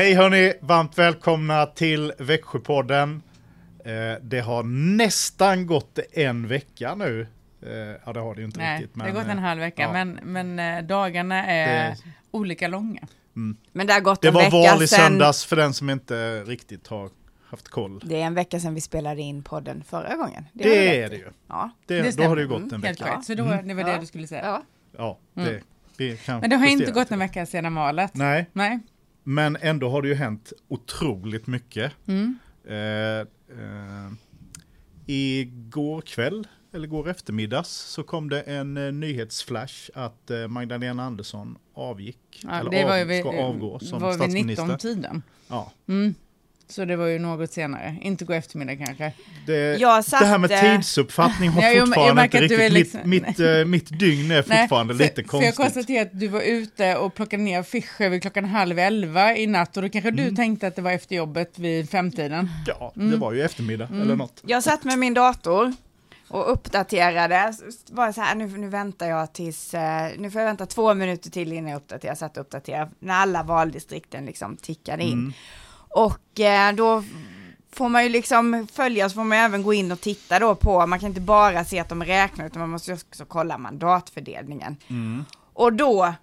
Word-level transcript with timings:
Hej 0.00 0.14
hörni, 0.14 0.52
varmt 0.60 0.98
välkomna 0.98 1.66
till 1.66 2.12
Växjöpodden. 2.18 3.22
Eh, 3.84 3.92
det 4.22 4.40
har 4.40 4.62
nästan 4.96 5.66
gått 5.66 5.98
en 6.12 6.48
vecka 6.48 6.94
nu. 6.94 7.26
Eh, 7.62 7.70
ja, 8.06 8.12
det 8.12 8.20
har 8.20 8.34
det 8.34 8.40
ju 8.40 8.46
inte 8.46 8.58
Nej, 8.60 8.80
riktigt. 8.82 8.94
det 8.94 9.02
har 9.04 9.10
gått 9.10 9.24
en 9.24 9.30
eh, 9.38 9.44
halv 9.44 9.60
vecka, 9.60 9.82
ja. 9.82 9.92
men, 9.92 10.18
men 10.22 10.86
dagarna 10.86 11.46
är 11.46 11.90
Det- 11.90 11.96
olika 12.30 12.68
långa. 12.68 13.00
Men 13.72 13.86
det 13.86 13.92
har 13.92 14.00
gått 14.00 14.22
Det 14.22 14.28
en 14.28 14.34
var 14.34 14.40
vecka 14.42 14.56
val 14.56 14.82
i 14.82 14.86
sedan. 14.88 14.98
söndags 14.98 15.44
för 15.44 15.56
den 15.56 15.74
som 15.74 15.90
inte 15.90 16.40
riktigt 16.44 16.86
har 16.88 17.10
haft 17.50 17.68
koll. 17.68 18.00
Det 18.04 18.16
är 18.22 18.26
en 18.26 18.34
vecka 18.34 18.60
sedan 18.60 18.74
vi 18.74 18.80
spelade 18.80 19.20
in 19.22 19.42
podden 19.42 19.82
förra 19.88 20.16
gången. 20.16 20.44
Det, 20.52 20.64
du 20.64 20.74
är 20.74 21.08
det 21.10 21.16
ju. 21.16 21.28
Ja. 21.48 21.70
Det, 21.86 22.02
Det 22.02 22.16
då 22.16 22.22
har 22.22 22.36
det 22.36 22.42
ju 22.42 22.48
gått 22.48 22.58
Mm, 22.58 22.74
en 22.74 22.82
Helt 22.82 23.00
vecka. 23.00 23.16
rätt, 23.16 23.24
så 23.24 23.34
då, 23.34 23.44
det 23.64 23.74
var 23.74 23.84
det 23.84 23.98
du 24.00 24.06
skulle 24.06 24.26
säga. 24.26 24.42
Ja. 24.44 24.62
Ja, 24.98 25.18
det, 25.34 25.50
Mm. 25.50 25.62
vi 25.96 26.16
kan 26.16 26.40
Men 26.40 26.50
det 26.50 26.56
har 26.56 26.66
inte 26.66 26.92
gått 26.92 27.10
en 27.10 27.18
det. 27.18 27.24
vecka 27.24 27.46
sedan 27.46 27.74
valet. 27.74 28.14
Nej, 28.14 28.46
Nej. 28.52 28.78
Men 29.24 29.56
ändå 29.60 29.88
har 29.88 30.02
det 30.02 30.08
ju 30.08 30.14
hänt 30.14 30.52
otroligt 30.68 31.46
mycket. 31.46 31.92
Mm. 32.06 32.38
Eh, 32.68 33.20
eh, 33.20 34.12
igår 35.06 36.00
kväll, 36.00 36.46
eller 36.74 36.84
igår 36.84 37.08
eftermiddags, 37.08 37.68
så 37.70 38.02
kom 38.02 38.28
det 38.30 38.40
en 38.40 38.76
eh, 38.76 38.92
nyhetsflash 38.92 39.90
att 39.94 40.30
eh, 40.30 40.48
Magdalena 40.48 41.02
Andersson 41.04 41.58
avgick. 41.74 42.40
Ja, 42.44 42.50
eller 42.60 42.70
det 42.70 42.84
var 42.84 42.96
ju 42.96 43.02
av, 43.02 43.08
vid, 43.08 43.20
ska 43.20 43.42
avgå 43.42 43.78
som 43.78 44.00
var 44.02 44.08
vid 44.08 44.16
statsminister. 44.16 44.64
19-tiden. 44.64 45.22
Ja, 45.48 45.72
Mm. 45.86 46.14
Så 46.70 46.84
det 46.84 46.96
var 46.96 47.06
ju 47.06 47.18
något 47.18 47.52
senare. 47.52 47.96
Inte 48.02 48.24
gå 48.24 48.32
eftermiddag 48.32 48.76
kanske. 48.86 49.12
det, 49.46 49.80
Jag 49.80 50.04
det 50.10 50.16
här 50.26 50.38
med 50.38 50.50
tidsuppfattning 50.60 51.50
har 51.50 51.62
jag 51.62 51.86
fortfarande 51.86 52.24
inte 52.24 52.40
riktigt, 52.40 52.58
är 52.60 52.64
mitt, 52.70 52.72
liksom- 52.72 53.10
mitt, 53.10 53.40
eh, 53.40 53.64
mitt 53.64 53.98
dygn 53.98 54.30
är 54.30 54.42
fortfarande 54.42 54.94
för, 54.94 55.02
lite 55.04 55.14
För 55.14 55.20
jag 55.22 55.28
konstigt. 55.30 55.56
konstaterar 55.56 56.02
att 56.02 56.20
du 56.20 56.28
var 56.28 56.40
ute 56.40 56.96
och 56.96 57.14
plockade 57.14 57.42
ner 57.42 57.60
affischer 57.60 58.08
vid 58.08 58.22
klockan 58.22 58.44
halv 58.44 58.78
elva 58.78 59.36
i 59.36 59.46
natt 59.46 59.76
och 59.76 59.82
då 59.82 59.88
kanske 59.88 60.08
Mm. 60.08 60.24
du 60.24 60.36
tänkte 60.36 60.66
att 60.66 60.76
det 60.76 60.82
var 60.82 60.90
efter 60.92 61.16
jobbet 61.16 61.58
vid 61.58 61.90
femtiden. 61.90 62.50
Ja, 62.66 62.92
Mm. 62.96 63.10
det 63.10 63.16
var 63.16 63.32
ju 63.32 63.42
eftermiddag 63.42 63.88
eller 64.02 64.16
något. 64.16 64.42
Jag 64.46 64.62
satt 64.62 64.84
med 64.84 64.98
min 64.98 65.14
dator 65.14 65.72
och 66.28 66.52
uppdaterade. 66.52 67.52
Bara 67.90 68.12
så 68.12 68.20
här, 68.20 68.34
nu, 68.34 68.46
nu 68.46 68.68
väntar 68.68 69.06
jag 69.08 69.32
tills, 69.32 69.74
eh, 69.74 70.08
nu 70.18 70.30
får 70.30 70.40
jag 70.40 70.46
vänta 70.48 70.66
två 70.66 70.94
minuter 70.94 71.30
till 71.30 71.52
innan 71.52 71.70
jag 71.70 71.76
uppdaterar. 71.76 72.10
Jag 72.10 72.18
satt 72.18 72.36
och 72.36 72.40
uppdaterade 72.40 72.90
när 72.98 73.14
alla 73.14 73.42
valdistrikten 73.42 74.26
liksom 74.26 74.56
tickade 74.56 75.02
in. 75.02 75.12
Mm. 75.12 75.32
Och 75.90 76.40
eh, 76.40 76.74
då 76.74 77.04
får 77.72 77.88
man 77.88 78.02
ju 78.02 78.08
liksom 78.08 78.66
följa, 78.72 79.08
så 79.08 79.14
får 79.14 79.24
man 79.24 79.38
även 79.38 79.62
gå 79.62 79.74
in 79.74 79.92
och 79.92 80.00
titta 80.00 80.38
då 80.38 80.54
på, 80.54 80.86
man 80.86 80.98
kan 81.00 81.08
inte 81.08 81.20
bara 81.20 81.64
se 81.64 81.78
att 81.78 81.88
de 81.88 82.04
räknar, 82.04 82.46
utan 82.46 82.60
man 82.60 82.70
måste 82.70 82.92
också 82.92 83.24
kolla 83.24 83.58
mandatfördelningen. 83.58 84.76
Mm. 84.88 85.24
Och 85.52 85.72
då 85.72 86.14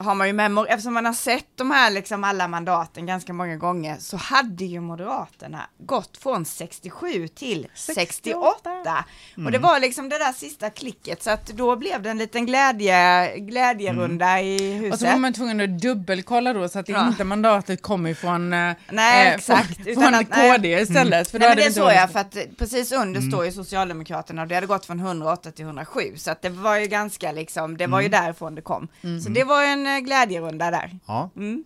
har 0.00 0.14
man 0.14 0.26
ju 0.26 0.32
med, 0.32 0.58
eftersom 0.68 0.94
man 0.94 1.06
har 1.06 1.12
sett 1.12 1.46
de 1.56 1.70
här 1.70 1.90
liksom 1.90 2.24
alla 2.24 2.48
mandaten 2.48 3.06
ganska 3.06 3.32
många 3.32 3.56
gånger, 3.56 3.96
så 3.98 4.16
hade 4.16 4.64
ju 4.64 4.80
Moderaterna 4.80 5.60
gått 5.78 6.16
från 6.16 6.44
67 6.44 7.28
till 7.28 7.66
68. 7.74 9.04
Och 9.44 9.50
det 9.52 9.58
var 9.58 9.80
liksom 9.80 10.08
det 10.08 10.18
där 10.18 10.32
sista 10.32 10.70
klicket, 10.70 11.22
så 11.22 11.30
att 11.30 11.46
då 11.46 11.76
blev 11.76 12.02
det 12.02 12.10
en 12.10 12.18
liten 12.18 12.46
glädje, 12.46 13.38
glädjerunda 13.38 14.40
i 14.40 14.72
huset. 14.72 14.92
Och 14.92 14.98
så 15.00 15.06
var 15.06 15.16
man 15.16 15.32
tvungen 15.32 15.60
att 15.60 15.80
dubbelkolla 15.80 16.52
då 16.52 16.68
så 16.68 16.78
att 16.78 16.88
Ja. 16.88 17.08
inte 17.08 17.24
mandatet 17.24 17.82
kom 17.82 18.06
ifrån, 18.06 18.52
eh, 18.52 18.72
Nej, 18.90 19.26
eh, 19.26 19.34
exakt. 19.34 19.74
från, 19.76 19.86
Utan 19.88 20.02
från 20.02 20.14
att- 20.14 20.28
nej. 20.30 20.50
KD 20.56 20.80
istället. 20.80 21.30
För 21.30 21.38
Nej 21.38 21.48
men 21.48 21.56
det 21.56 21.72
såg 21.72 21.92
jag 21.92 22.10
för 22.10 22.20
att 22.20 22.36
precis 22.58 22.92
under 22.92 23.20
står 23.20 23.44
ju 23.44 23.52
Socialdemokraterna 23.52 24.42
och 24.42 24.48
det 24.48 24.54
hade 24.54 24.66
gått 24.66 24.86
från 24.86 25.00
108 25.00 25.50
till 25.50 25.64
107 25.64 26.00
så 26.16 26.30
att 26.30 26.42
det 26.42 26.48
var 26.48 26.76
ju 26.76 26.86
ganska 26.86 27.32
liksom, 27.32 27.76
det 27.76 27.86
var 27.86 28.00
ju 28.00 28.08
därifrån 28.08 28.54
det 28.54 28.62
kom. 28.62 28.88
Så 29.24 29.28
det 29.30 29.44
var 29.44 29.62
ju 29.62 29.68
en 29.68 29.86
glädjerunda 29.98 30.70
där. 30.70 30.90
Ja. 31.06 31.30
Mm. 31.36 31.64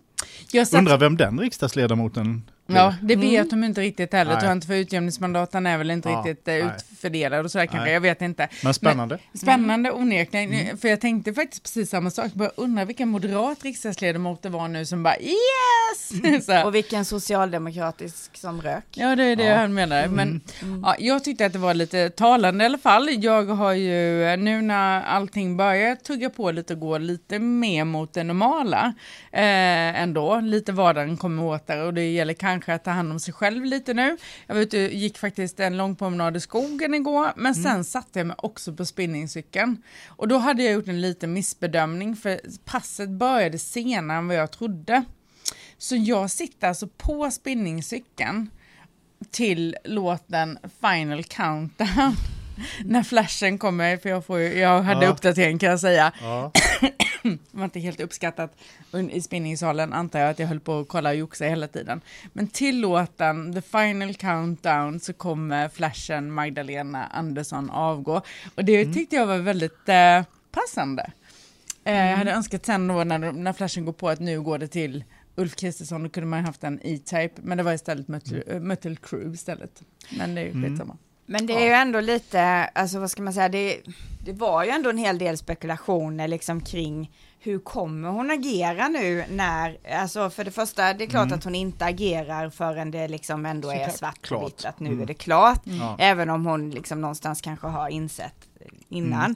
Jag 0.51 0.67
satt, 0.67 0.79
Undrar 0.79 0.97
vem 0.97 1.17
den 1.17 1.39
riksdagsledamoten 1.39 2.41
ja, 2.67 2.95
det 3.01 3.15
vet 3.15 3.33
Mm. 3.45 3.61
de 3.61 3.63
inte 3.63 3.81
riktigt 3.81 4.13
heller, 4.13 4.31
Nej. 4.31 4.39
tror 4.39 4.49
jag 4.49 4.57
inte, 4.57 4.67
för 4.67 4.73
utjämningsmandaten 4.73 5.65
är 5.67 5.77
väl 5.77 5.91
inte 5.91 6.09
Ja, 6.09 6.17
riktigt 6.25 6.47
eh, 6.47 6.53
nej. 6.53 6.63
utfördelade 6.91 7.43
och 7.43 7.51
sådär 7.51 7.65
kanske, 7.65 7.83
Nej. 7.85 7.93
jag 7.93 8.01
vet 8.01 8.21
inte. 8.21 8.47
Men 8.63 8.73
spännande. 8.73 9.17
Spännande 9.33 9.91
onekligen, 9.91 10.53
Mm. 10.53 10.77
för 10.77 10.87
jag 10.87 11.01
tänkte 11.01 11.33
faktiskt 11.33 11.63
precis 11.63 11.89
samma 11.89 12.09
sak, 12.09 12.33
bara 12.33 12.49
undrar 12.55 12.85
vilken 12.85 13.09
moderat 13.09 13.63
riksdagsledamot 13.63 14.41
det 14.41 14.49
var 14.49 14.67
nu 14.67 14.85
som 14.85 15.03
bara 15.03 15.17
yes! 15.19 16.45
Så 16.45 16.51
här. 16.51 16.65
Och 16.65 16.75
vilken 16.75 17.05
socialdemokratisk 17.05 18.37
som 18.37 18.61
rök. 18.61 18.85
Ja, 18.91 19.15
det 19.15 19.23
är 19.23 19.35
det 19.35 19.43
Ja. 19.43 19.55
han 19.55 19.73
menar. 19.73 20.03
Mm. 20.03 20.15
Men 20.15 20.41
ja, 20.83 20.95
jag 20.99 21.23
tyckte 21.23 21.45
att 21.45 21.53
det 21.53 21.59
var 21.59 21.73
lite 21.73 22.09
talande 22.09 22.63
i 22.63 22.65
alla 22.65 22.77
fall. 22.77 23.09
Jag 23.23 23.45
har 23.45 23.73
ju 23.73 24.35
nu 24.37 24.61
när 24.61 25.01
allting 25.03 25.57
börjar 25.57 25.95
tugga 25.95 26.29
på 26.29 26.51
lite 26.51 26.73
och 26.73 26.79
gå 26.79 26.97
lite 26.97 27.39
mer 27.39 27.83
mot 27.85 28.13
det 28.13 28.23
normala 28.23 28.93
eh, 29.31 30.01
ändå. 30.01 30.39
Lite 30.39 30.71
vardagen 30.71 31.17
kommer 31.17 31.43
åt 31.43 31.67
där 31.67 31.81
och 31.85 31.93
det 31.93 32.11
gäller 32.11 32.33
kanske 32.33 32.54
att 32.63 32.83
ta 32.83 32.91
hand 32.91 33.11
om 33.11 33.19
sig 33.19 33.33
själv 33.33 33.65
lite 33.65 33.93
nu. 33.93 34.17
Jag 34.47 34.55
var 34.55 34.61
ute, 34.61 34.77
gick 34.77 35.17
faktiskt 35.17 35.59
en 35.59 35.77
lång 35.77 35.95
promenad 35.95 36.37
i 36.37 36.39
skogen 36.39 36.93
igår, 36.93 37.33
men 37.35 37.55
sen 37.55 37.83
satte 37.83 38.19
jag 38.19 38.27
mig 38.27 38.35
också 38.39 38.73
på 38.73 38.85
spinningcykeln. 38.85 39.83
Och 40.07 40.27
då 40.27 40.37
hade 40.37 40.63
jag 40.63 40.73
gjort 40.73 40.87
en 40.87 41.01
liten 41.01 41.33
missbedömning 41.33 42.15
för 42.15 42.39
passet 42.65 43.09
började 43.09 43.59
senare 43.59 44.17
än 44.17 44.27
vad 44.27 44.37
jag 44.37 44.51
trodde. 44.51 45.03
Så 45.77 45.95
jag 45.95 46.31
sitter 46.31 46.67
alltså 46.67 46.87
på 46.87 47.31
spinningcykeln 47.31 48.49
till 49.31 49.75
låten 49.83 50.57
Final 50.81 51.23
Countdown. 51.23 52.15
När 52.85 53.03
flashen 53.03 53.57
kommer, 53.57 53.97
för 53.97 54.09
jag, 54.09 54.25
får, 54.25 54.39
jag 54.41 54.81
hade 54.81 55.05
Ja. 55.05 55.11
uppdatering 55.11 55.59
kan 55.59 55.69
jag 55.69 55.79
säga. 55.79 56.11
Ja. 56.21 56.51
Det 57.31 57.57
var 57.57 57.63
inte 57.65 57.79
helt 57.79 57.99
uppskattat 57.99 58.55
i 59.11 59.21
spinningsalen 59.21 59.93
antar 59.93 60.19
jag 60.19 60.29
att 60.29 60.39
jag 60.39 60.47
höll 60.47 60.59
på 60.59 60.79
att 60.79 60.87
kolla 60.87 61.09
och 61.09 61.15
joxa 61.15 61.45
hela 61.45 61.67
tiden. 61.67 62.01
Men 62.33 62.47
till 62.47 62.79
låten 62.81 63.53
The 63.53 63.61
Final 63.61 64.13
Countdown 64.15 64.99
så 64.99 65.13
kommer 65.13 65.69
flashen 65.69 66.31
Magdalena 66.31 67.05
Andersson 67.07 67.69
avgå. 67.69 68.21
Och 68.55 68.65
det 68.65 68.93
tyckte 68.93 69.15
jag 69.15 69.25
var 69.27 69.37
väldigt 69.37 69.89
eh, 69.89 70.23
passande. 70.51 71.11
Eh, 71.83 71.93
Jag 71.95 72.17
hade 72.17 72.31
önskat 72.31 72.65
sen 72.65 72.87
då 72.87 73.03
när, 73.03 73.19
när 73.31 73.53
flashen 73.53 73.85
går 73.85 73.93
på 73.93 74.09
att 74.09 74.19
nu 74.19 74.41
går 74.41 74.57
det 74.57 74.67
till 74.67 75.03
Ulf 75.35 75.55
Kristersson, 75.55 76.03
då 76.03 76.09
kunde 76.09 76.27
man 76.27 76.45
haft 76.45 76.63
en 76.63 76.79
E-Type, 76.83 77.33
men 77.43 77.57
det 77.57 77.63
var 77.63 77.73
istället 77.73 78.07
Mötley 78.07 78.43
äh, 78.47 78.59
Mötley 78.59 78.95
Crüe 78.95 79.33
istället. 79.33 79.83
Men 80.17 80.35
det 80.35 80.41
är 80.41 80.45
ju 80.45 80.63
skitsamma. 80.63 80.97
Men 81.25 81.45
det 81.45 81.53
är 81.53 81.65
ju 81.65 81.71
ändå 81.71 81.99
lite, 81.99 82.41
alltså 82.73 82.99
vad 82.99 83.11
ska 83.11 83.21
man 83.21 83.33
säga, 83.33 83.49
det, 83.49 83.81
det 84.25 84.33
var 84.33 84.63
ju 84.63 84.69
ändå 84.69 84.89
en 84.89 84.97
hel 84.97 85.17
del 85.17 85.37
spekulationer 85.37 86.27
liksom 86.27 86.61
kring 86.61 87.11
hur 87.39 87.59
kommer 87.59 88.09
hon 88.09 88.31
agera 88.31 88.87
nu 88.87 89.25
när, 89.29 89.77
alltså 89.99 90.29
för 90.29 90.43
det 90.43 90.51
första, 90.51 90.93
det 90.93 91.03
är 91.03 91.07
klart 91.07 91.31
att 91.31 91.43
hon 91.43 91.55
inte 91.55 91.85
agerar 91.85 92.49
förrän 92.49 92.91
det 92.91 93.07
liksom 93.07 93.45
ändå 93.45 93.71
är 93.71 93.89
svart 93.89 94.31
och 94.31 94.47
vitt 94.47 94.65
att 94.65 94.79
nu 94.79 94.89
Mm. 94.89 95.01
är 95.01 95.05
det 95.05 95.13
klart. 95.13 95.61
Ja. 95.63 95.95
Även 95.99 96.29
om 96.29 96.45
hon 96.45 96.69
liksom 96.71 97.01
någonstans 97.01 97.41
kanske 97.41 97.67
har 97.67 97.89
insett 97.89 98.35
innan. 98.89 99.35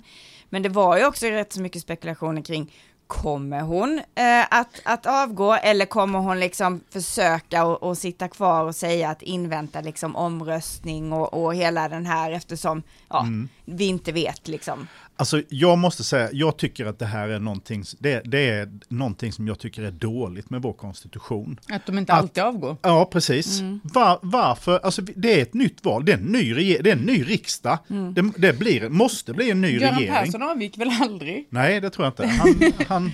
Men 0.50 0.64
det 0.64 0.70
var 0.70 0.98
ju 0.98 1.06
också 1.06 1.26
rätt 1.26 1.54
så 1.54 1.62
mycket 1.62 1.82
spekulationer 1.82 2.42
kring 2.42 2.74
Kommer 3.10 3.62
hon 3.62 4.02
eh, 4.16 4.46
att, 4.50 4.82
att 4.84 5.06
avgå 5.06 5.54
eller 5.54 5.86
kommer 5.86 6.20
hon 6.20 6.40
liksom 6.40 6.82
försöka 6.90 7.66
och, 7.66 7.84
och 7.84 7.98
sitta 7.98 8.28
kvar 8.28 8.64
och 8.64 8.76
säga 8.76 9.10
att 9.10 9.22
invänta 9.22 9.82
liksom 9.82 10.16
omröstning 10.16 11.14
och, 11.14 11.44
och 11.44 11.56
hela 11.56 11.90
den 11.90 12.06
här 12.06 12.32
eftersom 12.32 12.84
ja, 13.10 13.26
vi 13.66 13.86
inte 13.86 14.12
vet 14.12 14.48
liksom. 14.48 14.88
Alltså 15.20 15.42
jag 15.50 15.78
måste 15.78 16.04
säga, 16.04 16.30
jag 16.32 16.58
tycker 16.58 16.86
att 16.86 17.00
det 17.00 17.06
här 17.06 17.28
är 17.30 17.40
någonting, 17.40 17.84
det, 18.00 18.22
det 18.26 18.50
är 18.50 18.70
någonting 18.88 19.32
som 19.32 19.48
jag 19.48 19.60
tycker 19.60 19.82
är 19.84 19.92
dåligt 19.92 20.50
med 20.50 20.62
vår 20.62 20.74
konstitution. 20.74 21.60
Att 21.70 21.86
de 21.86 21.98
inte 21.98 22.14
Att- 22.14 22.20
alltid 22.20 22.44
avgår. 22.44 22.78
Ja, 22.82 23.06
precis. 23.12 23.62
Var, 23.84 24.20
varför? 24.22 24.80
Alltså 24.84 25.02
det 25.02 25.38
är 25.40 25.42
ett 25.42 25.54
nytt 25.54 25.86
val, 25.86 26.06
det 26.06 26.12
är 26.12 26.18
en 26.18 26.24
ny, 26.24 26.54
rege- 26.54 26.82
det 26.84 26.90
är 26.90 26.96
en 26.96 27.02
ny 27.02 27.24
riksdag. 27.24 27.78
Det, 27.88 28.32
det 28.38 28.60
blir, 28.60 28.90
måste 28.90 29.34
bli 29.34 29.52
en 29.52 29.62
ny 29.62 29.80
Göran 29.80 29.96
regering. 30.00 30.14
Persson 30.32 30.44
avgick 30.44 30.78
väl 30.78 30.92
aldrig? 31.02 31.48
Nej, 31.50 31.82
det 31.82 31.90
tror 31.90 32.06
jag 32.06 32.12
inte. 32.12 32.28
Han, 32.28 32.72
han 32.88 33.12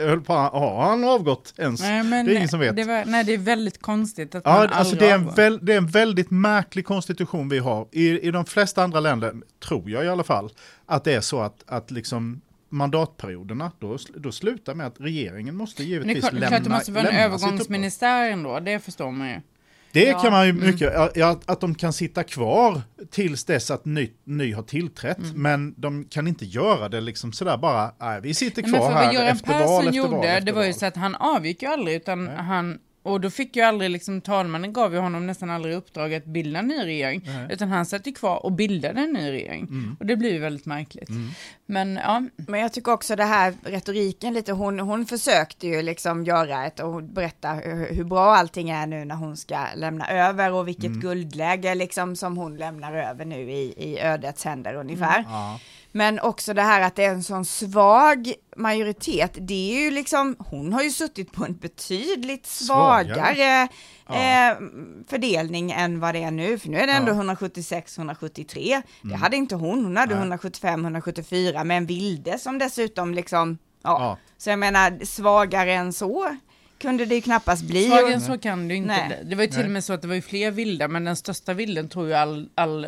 höll 0.00 0.20
på, 0.20 0.32
har 0.32 0.90
han 0.90 1.04
avgått 1.04 1.54
ens? 1.58 1.80
Nej, 1.80 2.02
men 2.02 2.26
det 2.26 2.32
är 2.32 2.36
ingen 2.36 2.48
som 2.48 2.60
vet. 2.60 2.76
Det 2.76 2.84
var, 2.84 3.04
nej, 3.04 3.24
det 3.24 3.34
är 3.34 3.38
väldigt 3.38 3.82
konstigt 3.82 4.34
att 4.34 4.42
Ja, 4.44 4.52
man 4.52 4.60
alltså 4.62 4.78
aldrig 4.78 5.00
det 5.00 5.10
är, 5.10 5.14
en 5.14 5.34
väl, 5.34 5.58
det 5.66 5.72
är 5.72 5.78
en 5.78 5.86
väldigt 5.88 6.30
märklig 6.30 6.86
konstitution 6.86 7.48
vi 7.48 7.58
har. 7.58 7.88
I, 7.92 8.20
I 8.28 8.30
de 8.30 8.44
flesta 8.44 8.82
andra 8.84 9.00
länder, 9.00 9.32
tror 9.68 9.90
jag 9.90 10.04
i 10.04 10.08
alla 10.08 10.24
fall, 10.24 10.50
att 10.86 11.04
det 11.04 11.12
är 11.12 11.20
så 11.20 11.35
att, 11.40 11.64
att 11.66 11.90
liksom 11.90 12.40
mandatperioderna, 12.68 13.72
då, 13.78 13.98
då 14.16 14.32
slutar 14.32 14.74
med 14.74 14.86
att 14.86 15.00
regeringen 15.00 15.56
måste 15.56 15.82
Men 15.82 15.90
givetvis 15.90 16.18
klart, 16.20 16.32
det 16.32 16.36
är 16.36 16.40
lämna 16.40 16.56
klart 16.56 16.64
det 16.64 16.70
måste 16.70 16.92
vara 16.92 17.00
en 17.08 17.14
lämna 17.14 17.24
övergångsministär 17.24 18.30
ändå, 18.30 18.60
det 18.60 18.78
förstår 18.78 19.10
man 19.10 19.28
ju. 19.28 19.40
Det 19.92 20.04
Ja. 20.04 20.18
kan 20.20 20.32
man 20.32 20.44
ju 20.46 20.50
Mm. 20.50 20.66
mycket, 20.66 20.92
ja, 20.94 21.10
ja, 21.14 21.40
att 21.46 21.60
de 21.60 21.74
kan 21.74 21.92
sitta 21.92 22.22
kvar 22.24 22.82
tills 23.10 23.44
dess 23.44 23.70
att 23.70 23.84
ny, 23.84 24.10
ny 24.24 24.52
har 24.52 24.62
tillträtt, 24.62 25.18
Mm. 25.18 25.42
men 25.42 25.74
de 25.76 26.04
kan 26.04 26.26
inte 26.28 26.44
göra 26.44 26.88
det 26.88 27.00
liksom 27.00 27.32
sådär 27.32 27.56
bara, 27.56 27.92
nej 28.00 28.20
vi 28.20 28.34
sitter 28.34 28.62
Men 28.62 28.72
kvar 28.72 28.88
för 28.88 28.94
här 28.96 29.04
vad 29.04 29.14
Göran 29.14 29.26
efter 29.28 29.52
val 29.66 29.86
efter 29.86 29.96
gjorde, 29.96 30.16
val 30.16 30.24
efter 30.24 30.40
det 30.40 30.52
var 30.52 30.64
ju 30.64 30.72
så 30.72 30.86
att 30.86 30.96
han 30.96 31.14
avgick 31.14 31.62
ju 31.62 31.68
aldrig, 31.68 31.96
utan 31.96 32.24
Nej. 32.24 32.36
han 32.36 32.78
och 33.06 33.20
då 33.20 33.30
fick 33.30 33.56
ju 33.56 33.62
aldrig, 33.62 33.90
liksom 33.90 34.20
talmannen 34.20 34.72
gav 34.72 34.94
ju 34.94 35.00
honom 35.00 35.26
nästan 35.26 35.50
aldrig 35.50 35.74
uppdrag 35.74 36.14
att 36.14 36.24
bilda 36.24 36.58
en 36.58 36.66
ny 36.66 36.84
regering. 36.84 37.22
Nej. 37.26 37.46
Utan 37.50 37.68
han 37.68 37.86
satt 37.86 38.06
ju 38.06 38.12
kvar 38.12 38.46
och 38.46 38.52
bildade 38.52 39.00
en 39.00 39.12
ny 39.12 39.30
regering. 39.30 39.64
Mm. 39.64 39.96
Och 40.00 40.06
det 40.06 40.16
blir 40.16 40.32
ju 40.32 40.38
väldigt 40.38 40.66
märkligt. 40.66 41.08
Men 41.66 41.96
ja, 41.96 42.22
Men 42.36 42.60
jag 42.60 42.72
tycker 42.72 42.92
också 42.92 43.16
det 43.16 43.24
här 43.24 43.54
retoriken 43.64 44.34
lite, 44.34 44.52
hon, 44.52 44.80
hon 44.80 45.06
försökte 45.06 45.66
ju 45.66 45.82
liksom 45.82 46.24
göra 46.24 46.66
ett 46.66 46.80
och 46.80 47.02
berätta 47.02 47.52
hur, 47.52 47.94
hur 47.94 48.04
bra 48.04 48.34
allting 48.34 48.70
är 48.70 48.86
nu 48.86 49.04
när 49.04 49.14
hon 49.14 49.36
ska 49.36 49.66
lämna 49.76 50.08
över 50.08 50.52
och 50.52 50.68
vilket 50.68 50.92
guldläge 50.92 51.74
liksom 51.74 52.16
som 52.16 52.36
hon 52.36 52.56
lämnar 52.56 52.94
över 52.94 53.24
nu 53.24 53.50
i, 53.50 53.74
i 53.76 54.00
ödets 54.00 54.44
händer 54.44 54.74
ungefär. 54.74 55.24
Ja. 55.28 55.60
Men 55.96 56.20
också 56.20 56.54
det 56.54 56.62
här 56.62 56.80
att 56.80 56.96
det 56.96 57.04
är 57.04 57.10
en 57.10 57.22
sån 57.22 57.44
svag 57.44 58.32
majoritet, 58.56 59.30
det 59.40 59.76
är 59.76 59.80
ju 59.84 59.90
liksom, 59.90 60.36
hon 60.38 60.72
har 60.72 60.82
ju 60.82 60.90
suttit 60.90 61.32
på 61.32 61.44
en 61.44 61.56
betydligt 61.56 62.46
Svagare. 62.46 63.14
svagare 63.14 63.68
Ja. 64.08 64.50
eh, 64.50 64.56
fördelning 65.08 65.72
än 65.72 66.00
vad 66.00 66.14
det 66.14 66.22
är 66.22 66.30
nu, 66.30 66.58
för 66.58 66.68
nu 66.68 66.78
är 66.78 66.86
det 66.86 66.92
ändå 66.92 67.12
Ja. 67.12 67.14
176-173. 67.34 68.82
Det 69.02 69.08
Mm. 69.08 69.20
hade 69.20 69.36
inte 69.36 69.54
hon, 69.54 69.84
hon 69.84 69.96
hade 69.96 70.14
Nej. 70.14 70.38
175-174 70.38 71.64
med 71.64 71.76
en 71.76 71.86
vilde 71.86 72.38
som 72.38 72.58
dessutom 72.58 73.14
liksom, 73.14 73.58
ja. 73.84 73.90
Ja. 74.00 74.18
Så 74.38 74.50
jag 74.50 74.58
menar, 74.58 75.04
svagare 75.04 75.72
än 75.72 75.92
så 75.92 76.36
kunde 76.78 77.04
det 77.06 77.14
ju 77.14 77.20
knappast 77.20 77.62
bli. 77.62 77.88
svagare 77.88 78.12
än 78.14 78.20
så 78.20 78.38
kan 78.38 78.68
det 78.68 78.74
ju 78.74 78.78
inte 78.80 79.06
Nej. 79.08 79.22
Det 79.24 79.36
var 79.36 79.42
ju 79.42 79.48
till 79.50 79.64
och 79.64 79.70
med 79.70 79.84
så 79.84 79.92
att 79.92 80.02
det 80.02 80.08
var 80.08 80.14
ju 80.14 80.22
fler 80.22 80.50
vilda, 80.50 80.88
men 80.88 81.04
den 81.04 81.16
största 81.16 81.52
vilden 81.54 81.88
tror 81.88 82.06
ju 82.06 82.14
all, 82.14 82.48
all, 82.54 82.86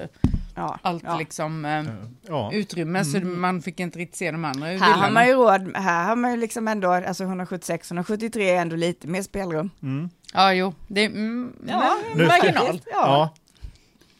ja, 0.58 0.78
allt 0.82 1.02
ja. 1.06 1.18
liksom 1.18 1.64
eh, 1.64 1.84
Ja. 2.28 2.50
utrymme, 2.52 3.04
så 3.04 3.18
man 3.20 3.62
fick 3.62 3.80
inte 3.80 3.98
riktigt 3.98 4.16
se 4.18 4.30
de 4.30 4.44
andra 4.44 4.66
Här 4.66 4.78
har 4.92 5.10
man 5.10 5.26
ju 5.26 5.32
råd, 5.32 5.76
här 5.76 6.08
har 6.08 6.16
man 6.16 6.30
ju 6.30 6.36
liksom 6.36 6.68
ändå, 6.68 6.92
alltså 6.92 7.24
176-173 7.24 8.38
är 8.38 8.54
ändå 8.60 8.76
lite 8.76 9.06
mer 9.08 9.22
spelrum. 9.22 9.70
Mm. 9.82 10.10
Ja, 10.34 10.52
jo, 10.52 10.74
det 10.88 11.00
är 11.00 11.06
mm, 11.06 11.52
Ja, 11.68 11.96
men 12.14 12.26
marginal. 12.26 12.80
Ja. 12.86 12.92
Ja. 12.92 13.34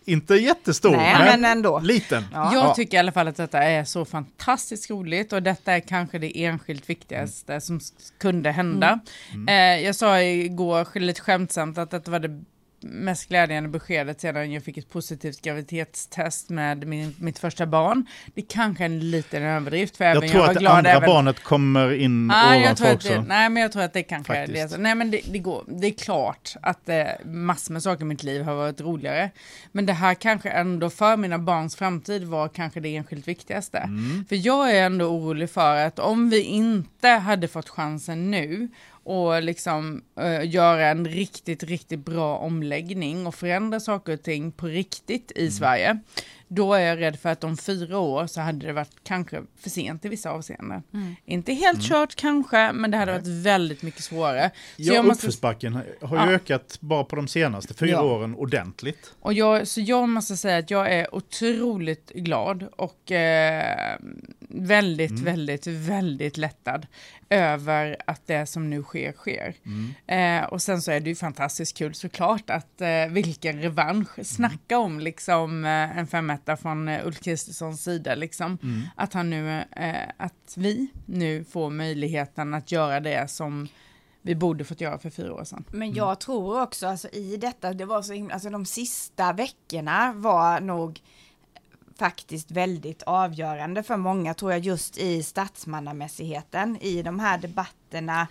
Inte 0.05 0.35
jättestor, 0.35 0.91
Nej, 0.97 1.15
men, 1.19 1.41
men 1.41 1.51
ändå. 1.51 1.79
liten. 1.79 2.25
Ja. 2.33 2.51
Jag 2.55 2.65
Ja. 2.65 2.75
tycker 2.75 2.97
i 2.97 3.01
alla 3.01 3.13
fall 3.13 3.29
att 3.29 3.37
detta 3.37 3.63
är 3.63 3.85
så 3.85 4.05
fantastiskt 4.05 4.91
roligt 4.91 5.33
och 5.33 5.43
detta 5.43 5.73
är 5.73 5.81
kanske 5.81 6.19
det 6.19 6.45
enskilt 6.45 6.91
viktigaste 6.91 7.61
som 7.61 7.77
s- 7.77 7.93
kunde 8.19 8.51
hända. 8.51 9.01
Mm. 9.35 9.49
Eh, 9.49 9.85
jag 9.87 9.95
sa 9.95 10.21
igår 10.23 11.01
lite 11.01 11.21
skämtsamt 11.21 11.79
att 11.79 11.91
detta 11.91 12.11
var 12.11 12.19
det 12.19 12.45
mest 12.81 13.29
glädjande 13.29 13.69
beskedet 13.69 14.21
sedan 14.21 14.53
jag 14.53 14.65
fick 14.65 14.77
ett 14.77 14.91
positivt 14.91 15.43
graviditetstest 15.43 16.51
med 16.51 16.87
min, 16.87 17.15
mitt 17.19 17.39
första 17.39 17.67
barn. 17.67 18.07
Det 18.35 18.43
kanske 18.43 18.85
är 18.85 18.87
en 18.87 19.11
liten 19.11 19.43
överdrift 19.43 19.97
för 19.97 20.05
även 20.05 20.23
Jag 20.23 20.31
tror 20.31 20.41
var 20.41 20.49
att 20.49 20.59
glad 20.59 20.77
andra 20.77 20.91
även... 20.91 21.07
barnet 21.07 21.43
kommer 21.43 21.95
in 21.95 22.33
jag 22.35 22.63
ovanför 22.63 22.95
också. 22.95 23.09
det, 23.09 23.21
nej, 23.21 23.49
men 23.49 23.63
jag 23.63 23.73
tror 23.73 23.83
att 23.83 23.93
det 23.93 24.03
kanske 24.03 24.37
är 24.37 24.47
Faktiskt. 24.47 24.71
det. 24.71 24.79
Nej, 24.79 24.95
men 24.95 25.11
det, 25.11 25.21
det, 25.33 25.39
går, 25.39 25.65
det 25.67 25.87
är 25.87 25.93
klart 25.93 26.55
att 26.63 26.89
eh, 26.89 27.05
massor 27.25 27.73
med 27.73 27.83
saker 27.83 28.03
i 28.03 28.05
mitt 28.05 28.23
liv 28.23 28.43
har 28.43 28.55
varit 28.55 28.81
roligare. 28.81 29.31
Men 29.73 29.87
det 29.87 29.93
här 29.93 30.15
kanske 30.15 30.51
ändå 30.51 30.91
för 30.91 31.17
mina 31.17 31.39
barns 31.39 31.77
framtid 31.77 32.25
var 32.25 32.49
kanske 32.49 32.81
det 32.81 32.97
enskilt 32.97 33.29
viktigaste. 33.29 33.79
Mm. 33.79 34.25
För 34.29 34.47
jag 34.47 34.71
är 34.77 34.83
ändå 34.87 35.07
orolig 35.07 35.51
för 35.51 35.77
att 35.77 35.99
om 35.99 36.31
vi 36.31 36.43
inte 36.43 37.09
hade 37.09 37.49
fått 37.49 37.69
chansen 37.69 38.31
nu 38.31 38.69
och 39.09 39.43
liksom 39.43 40.03
eh, 40.21 40.51
göra 40.51 40.87
en 40.89 41.09
riktigt, 41.09 41.63
riktigt 41.63 42.05
bra 42.05 42.39
omläggning 42.39 43.27
och 43.27 43.35
förändra 43.35 43.81
saker 43.81 44.13
och 44.13 44.23
ting 44.23 44.53
på 44.53 44.67
riktigt 44.67 45.33
Mm. 45.37 45.49
i 45.49 45.51
Sverige. 45.51 45.99
Då 46.49 46.75
är 46.75 46.81
jag 46.81 47.01
rädd 47.01 47.19
för 47.19 47.29
att 47.29 47.45
om 47.45 47.57
fyra 47.57 47.99
år 47.99 48.27
så 48.27 48.41
hade 48.41 48.67
det 48.67 48.73
varit 48.73 48.97
kanske 49.05 49.43
för 49.61 49.71
sent 49.71 50.05
i 50.05 50.09
vissa 50.09 50.31
avseenden. 50.31 50.83
Inte 51.25 51.53
helt 51.53 51.83
kört 51.83 52.15
kanske, 52.15 52.73
men 52.73 52.91
det 52.91 52.97
hade 52.97 53.13
varit 53.13 53.27
väldigt 53.27 53.83
mycket 53.83 54.03
svårare. 54.03 54.51
Så 54.77 54.83
Ja, 54.83 54.95
jag 54.95 55.05
måste, 55.05 55.27
uppförsbacken 55.27 55.75
har 55.75 56.17
ju 56.17 56.31
Ja. 56.31 56.33
ökat 56.33 56.77
bara 56.81 57.05
på 57.05 57.17
de 57.17 57.29
senaste 57.29 57.75
fyra 57.75 57.91
Ja. 57.91 58.03
åren 58.03 58.35
ordentligt. 58.35 59.15
och 59.21 59.33
jag, 59.33 59.69
så 59.69 59.81
jag 59.81 60.09
måste 60.09 60.37
säga 60.37 60.59
att 60.59 60.71
jag 60.71 60.93
är 60.93 61.15
otroligt 61.15 62.11
glad 62.15 62.63
och 62.77 63.13
eh, 63.13 63.97
väldigt, 64.49 65.11
Mm. 65.11 65.25
väldigt, 65.25 65.67
väldigt 65.67 66.37
lättad 66.37 66.87
över 67.31 67.97
att 68.07 68.27
det 68.27 68.47
som 68.47 68.71
nu 68.71 68.83
sker, 68.83 69.13
sker. 69.13 69.55
Mm. 69.67 70.43
Eh, 70.43 70.49
och 70.49 70.63
sen 70.63 70.83
så 70.83 70.91
är 70.91 71.01
det 71.01 71.09
ju 71.11 71.15
fantastiskt 71.17 71.77
kul 71.79 71.95
såklart 71.95 72.51
att 72.51 72.81
eh, 72.81 73.07
vilken 73.11 73.61
revansch, 73.63 74.27
snacka 74.27 74.79
om 74.79 75.01
liksom 75.01 75.65
eh, 75.65 75.99
en 75.99 76.07
femetta 76.39 76.57
från 76.57 76.89
eh, 76.89 77.07
Ulf 77.07 77.21
Kristerssons 77.21 77.83
sida 77.83 78.15
liksom. 78.15 78.59
Mm. 78.63 78.83
Att 78.97 79.13
han 79.13 79.31
nu, 79.31 79.65
eh, 79.77 80.09
att 80.17 80.55
vi 80.57 80.89
nu 81.07 81.45
får 81.45 81.71
möjligheten 81.71 82.55
att 82.55 82.73
göra 82.73 83.01
det 83.01 83.31
som 83.31 83.69
vi 84.23 84.35
borde 84.35 84.65
fått 84.65 84.81
göra 84.81 84.99
för 84.99 85.11
fyra 85.11 85.35
år 85.35 85.45
sedan. 85.45 85.65
Men 85.71 85.95
jag 85.95 86.21
tror 86.21 86.63
också, 86.63 86.87
alltså 86.87 87.09
i 87.09 87.37
detta, 87.37 87.73
det 87.73 87.85
var 87.85 88.03
så 88.03 88.13
himla, 88.13 88.35
alltså 88.35 88.51
de 88.51 88.65
sista 88.65 89.33
veckorna 89.33 90.13
var 90.13 90.61
nog 90.61 91.01
faktiskt 91.99 92.51
väldigt 92.51 93.03
avgörande 93.03 93.83
för 93.83 93.97
många, 93.97 94.35
tror 94.35 94.53
jag, 94.53 94.61
just 94.61 94.99
i 94.99 95.23
statsmannamässigheten, 95.23 96.77
i 96.81 97.03
de 97.03 97.21
här 97.21 97.39
debatterna, 97.39 98.29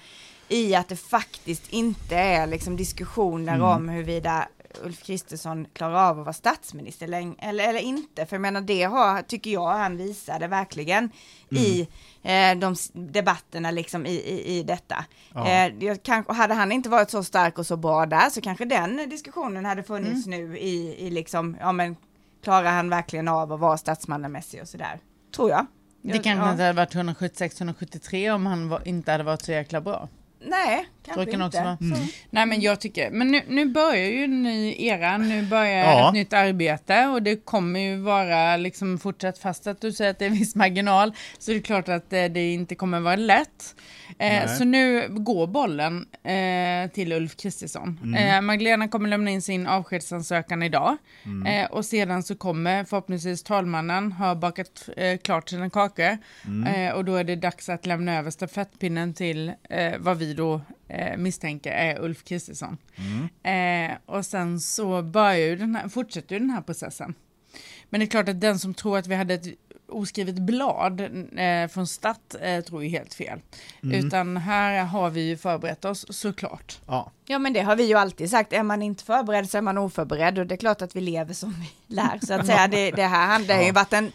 i 0.50 0.76
att 0.76 0.88
det 0.88 0.96
faktiskt 0.96 1.74
inte 1.74 2.16
är 2.16 2.48
liksom 2.48 2.78
diskussioner 2.78 3.56
Mm. 3.56 3.68
om 3.68 3.90
huruvida 3.90 4.48
Ulf 4.84 5.04
Kristersson 5.04 5.68
klarar 5.74 6.10
av 6.10 6.20
att 6.20 6.26
vara 6.26 6.34
statsminister 6.34 7.06
eller, 7.06 7.36
eller, 7.40 7.70
eller 7.70 7.80
inte. 7.80 8.26
För 8.26 8.36
jag 8.36 8.42
menar 8.42 8.62
det 8.62 8.84
har, 8.84 9.22
tycker 9.22 9.52
jag 9.52 9.68
han 9.68 9.98
visade 9.98 10.48
verkligen 10.48 11.10
i 11.50 11.82
eh, 12.24 12.58
de 12.58 12.76
debatterna 12.94 13.72
liksom 13.72 14.06
i, 14.06 14.16
i, 14.16 14.58
i 14.58 14.64
detta. 14.64 15.06
Ja. 15.34 15.48
Eh, 15.48 15.96
kan, 15.96 16.26
hade 16.28 16.54
han 16.54 16.72
inte 16.72 16.90
varit 16.90 17.10
så 17.10 17.24
stark 17.24 17.58
och 17.58 17.68
så 17.68 17.78
bra 17.78 18.06
där 18.06 18.30
så 18.30 18.42
kanske 18.42 18.66
den 18.66 19.10
diskussionen 19.10 19.66
hade 19.66 19.84
funnits 19.84 20.28
nu 20.28 20.58
i, 20.58 21.08
i 21.08 21.10
liksom, 21.10 21.58
ja 21.60 21.72
men 21.72 21.96
klarar 22.44 22.72
han 22.72 22.90
verkligen 22.90 23.28
av 23.28 23.54
att 23.54 23.60
vara 23.60 23.78
statsmannamässig 23.78 24.62
och 24.62 24.68
sådär? 24.68 25.00
Tror 25.36 25.50
jag. 25.50 25.66
Det 26.02 26.12
kanske 26.12 26.46
ja. 26.46 26.52
inte 26.52 26.64
hade 26.64 26.74
varit 26.74 26.96
176-173 26.96 28.32
om 28.32 28.46
han 28.46 28.70
var, 28.70 28.88
inte 28.88 29.12
hade 29.12 29.24
varit 29.24 29.42
så 29.42 29.52
jäkla 29.52 29.82
bra. 29.82 30.10
Nej, 30.40 30.88
kanske 31.06 31.32
kan 31.32 31.42
inte. 31.42 31.58
också. 31.58 31.86
Mm. 31.86 32.00
Nej 32.30 32.46
men 32.46 32.62
jag 32.62 32.80
tycker, 32.82 33.12
men 33.12 33.28
nu, 33.28 33.42
nu 33.48 33.66
börjar 33.66 34.08
ju 34.10 34.24
en 34.24 34.44
ny 34.44 34.76
era, 34.86 35.18
nu 35.18 35.42
börjar 35.46 35.78
Ja. 35.86 36.08
ett 36.08 36.14
nytt 36.14 36.34
arbete 36.34 37.06
och 37.06 37.24
det 37.24 37.46
kommer 37.46 37.80
ju 37.80 37.96
vara 37.98 38.58
liksom 38.58 39.00
fortsatt 39.00 39.38
fast 39.40 39.68
att 39.68 39.82
du 39.82 39.92
säger 39.92 40.12
att 40.12 40.20
det 40.20 40.26
är 40.26 40.30
viss 40.30 40.56
marginal 40.56 41.14
så 41.38 41.52
det 41.52 41.58
är 41.58 41.62
klart 41.62 41.90
att 41.90 42.10
det, 42.10 42.28
det 42.28 42.54
inte 42.54 42.76
kommer 42.76 43.00
vara 43.00 43.16
lätt. 43.16 43.76
Eh, 44.20 44.48
så 44.48 44.64
nu 44.64 45.08
går 45.10 45.48
bollen 45.48 46.06
eh, 46.24 46.92
till 46.92 47.12
Ulf 47.14 47.36
Kristersson. 47.38 48.00
Mm. 48.04 48.14
Eh, 48.36 48.42
Magdalena 48.42 48.88
kommer 48.88 49.10
lämna 49.10 49.32
in 49.32 49.42
sin 49.42 49.68
avskedsansökan 49.68 50.64
idag 50.64 50.98
Mm. 51.26 51.46
eh, 51.66 51.72
och 51.72 51.86
sedan 51.86 52.24
så 52.24 52.36
kommer 52.36 52.84
förhoppningsvis 52.84 53.44
talmannen 53.44 54.12
ha 54.12 54.36
bakat 54.36 54.90
eh, 54.98 55.18
klart 55.18 55.50
sina 55.50 55.70
kakor 55.70 56.18
Mm. 56.46 56.74
eh, 56.88 56.94
och 56.94 57.06
då 57.06 57.16
är 57.16 57.24
det 57.24 57.36
dags 57.36 57.70
att 57.70 57.86
lämna 57.86 58.18
över 58.18 58.32
stafettpinnen 58.32 59.14
till 59.14 59.52
vad 60.00 60.18
vi 60.18 60.34
då 60.34 60.62
misstänker 61.18 61.72
är 61.72 62.02
Ulf 62.02 62.24
Kristersson. 62.24 62.78
Mm. 63.44 63.96
Och 64.06 64.26
sen 64.26 64.60
så 64.60 65.02
börjar 65.02 65.36
ju 65.38 65.56
den 65.56 65.76
här, 65.76 65.90
fortsätter 65.90 66.36
ju 66.36 66.40
den 66.40 66.50
här 66.50 66.62
processen. 66.62 67.14
Men 67.90 68.00
det 68.00 68.06
är 68.06 68.08
klart 68.08 68.30
att 68.30 68.42
den 68.42 68.60
som 68.60 68.74
tror 68.74 68.98
att 68.98 69.08
vi 69.08 69.16
hade 69.16 69.34
ett 69.34 69.46
oskrivet 69.90 70.36
blad 70.36 71.02
eh, 71.02 71.68
från 71.70 71.88
start 71.88 72.36
eh, 72.42 72.64
tror 72.64 72.84
ju 72.84 72.90
helt 72.90 73.14
fel. 73.14 73.40
Mm. 73.84 74.06
Utan 74.06 74.38
här 74.38 74.84
har 74.84 75.10
vi 75.10 75.22
ju 75.22 75.38
förberett 75.38 75.86
oss 75.86 76.06
såklart. 76.10 76.80
Ja. 76.88 77.12
Ja 77.26 77.40
men 77.40 77.54
det 77.54 77.62
har 77.62 77.76
vi 77.76 77.84
ju 77.84 77.94
alltid 77.94 78.30
sagt, 78.30 78.54
är 78.54 78.64
man 78.64 78.82
inte 78.82 79.04
förberedd 79.04 79.50
så 79.50 79.58
är 79.58 79.62
man 79.62 79.78
oförberedd 79.78 80.40
och 80.40 80.46
det 80.46 80.56
är 80.56 80.58
klart 80.58 80.82
att 80.82 80.96
vi 80.96 81.02
lever 81.02 81.34
som 81.34 81.56
vi 81.60 81.96
lär 81.96 82.20
så 82.26 82.34
att 82.34 82.46
säga. 82.46 82.68
Det, 82.72 82.92
det 82.92 83.04
här 83.04 83.40
det 83.48 83.54
har 83.54 83.64
ju 83.64 83.72
varit 83.72 83.94
en 83.94 84.12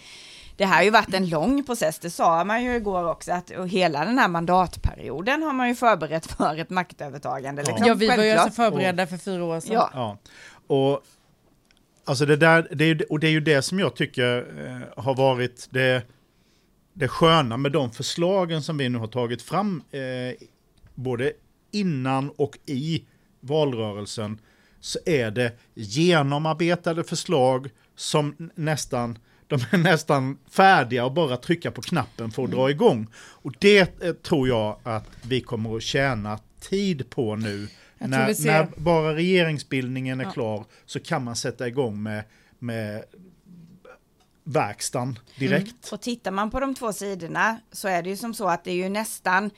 det 0.57 0.65
här 0.65 0.77
har 0.77 0.83
ju 0.83 0.91
varit 0.91 1.15
en 1.15 1.29
lång 1.29 1.65
process, 1.65 1.99
det 1.99 2.11
sa 2.11 2.45
man 2.45 2.65
ju 2.65 2.77
igår 2.77 3.11
också, 3.11 3.33
att 3.33 3.51
och 3.51 3.69
hela 3.69 4.05
den 4.05 4.19
här 4.19 4.29
mandatperioden 4.29 5.43
har 5.43 5.53
man 5.53 5.69
ju 5.69 5.75
förberett 5.75 6.27
för 6.27 6.59
ett 6.59 6.71
maktövertagande. 6.71 7.63
Ja. 7.63 7.69
Liksom, 7.69 7.87
ja, 7.87 7.95
vi 7.95 8.09
var 8.09 8.25
ju 8.25 8.31
alltså 8.31 8.51
förberedda 8.51 9.07
för 9.07 9.17
fyra 9.17 9.45
år 9.45 9.61
sedan. 9.61 9.73
Ja. 9.73 9.91
Ja, 9.95 10.17
och 10.67 11.03
alltså 12.05 12.27
det 12.27 12.37
där, 12.37 12.69
det 12.73 12.85
är, 12.85 13.13
och 13.13 13.21
det 13.21 13.27
är 13.27 13.31
ju 13.31 13.41
det 13.41 13.63
som 13.63 13.79
jag 13.79 13.97
tycker 13.97 14.39
eh, 14.67 15.05
har 15.05 15.15
varit 15.15 15.69
det, 15.71 16.03
det 16.93 17.09
sköna 17.09 17.57
med 17.57 17.73
de 17.73 17.93
förslagen 17.93 18.63
som 18.63 18.79
vi 18.79 18.89
nu 18.89 18.99
har 18.99 19.07
tagit 19.07 19.43
fram, 19.43 19.83
eh, 19.91 20.47
både 20.95 21.33
innan 21.71 22.31
och 22.31 22.59
i 22.67 23.05
valrörelsen, 23.41 24.39
så 24.81 24.99
är 25.07 25.31
det 25.31 25.53
genomarbetade 25.75 27.05
förslag 27.05 27.71
som 27.97 28.51
nästan 28.55 29.19
de 29.53 29.61
är 29.71 29.79
nästan 29.79 30.39
färdiga 30.51 31.05
och 31.05 31.13
bara 31.13 31.37
trycka 31.37 31.71
på 31.71 31.83
knappen 31.83 32.31
för 32.31 32.45
att 32.45 32.51
dra 32.51 32.71
igång. 32.71 33.07
Och 33.15 33.53
det 33.59 34.03
eh, 34.03 34.13
tror 34.13 34.49
jag 34.49 34.79
att 34.83 35.05
vi 35.23 35.41
kommer 35.41 35.77
att 35.77 35.83
tjäna 35.83 36.39
tid 36.61 37.11
på 37.11 37.37
nu. 37.37 37.69
När, 38.11 38.45
när 38.47 38.69
bara 38.77 39.15
regeringsbildningen 39.15 40.21
är 40.21 40.25
Ja. 40.25 40.31
klar 40.31 40.65
så 40.87 41.01
kan 41.01 41.25
man 41.25 41.37
sätta 41.37 41.69
igång 41.69 42.03
med, 42.03 42.25
med 42.59 43.05
verkstaden 44.45 45.19
direkt. 45.39 45.93
Och 45.93 46.01
tittar 46.01 46.31
man 46.31 46.51
på 46.51 46.61
de 46.61 46.75
två 46.75 46.93
sidorna 46.93 47.59
så 47.73 47.89
är 47.89 48.03
det 48.03 48.09
ju 48.11 48.17
som 48.17 48.35
så 48.35 48.49
att 48.49 48.65
det 48.65 48.71
är 48.71 48.75
ju 48.75 48.89
nästan 48.89 49.51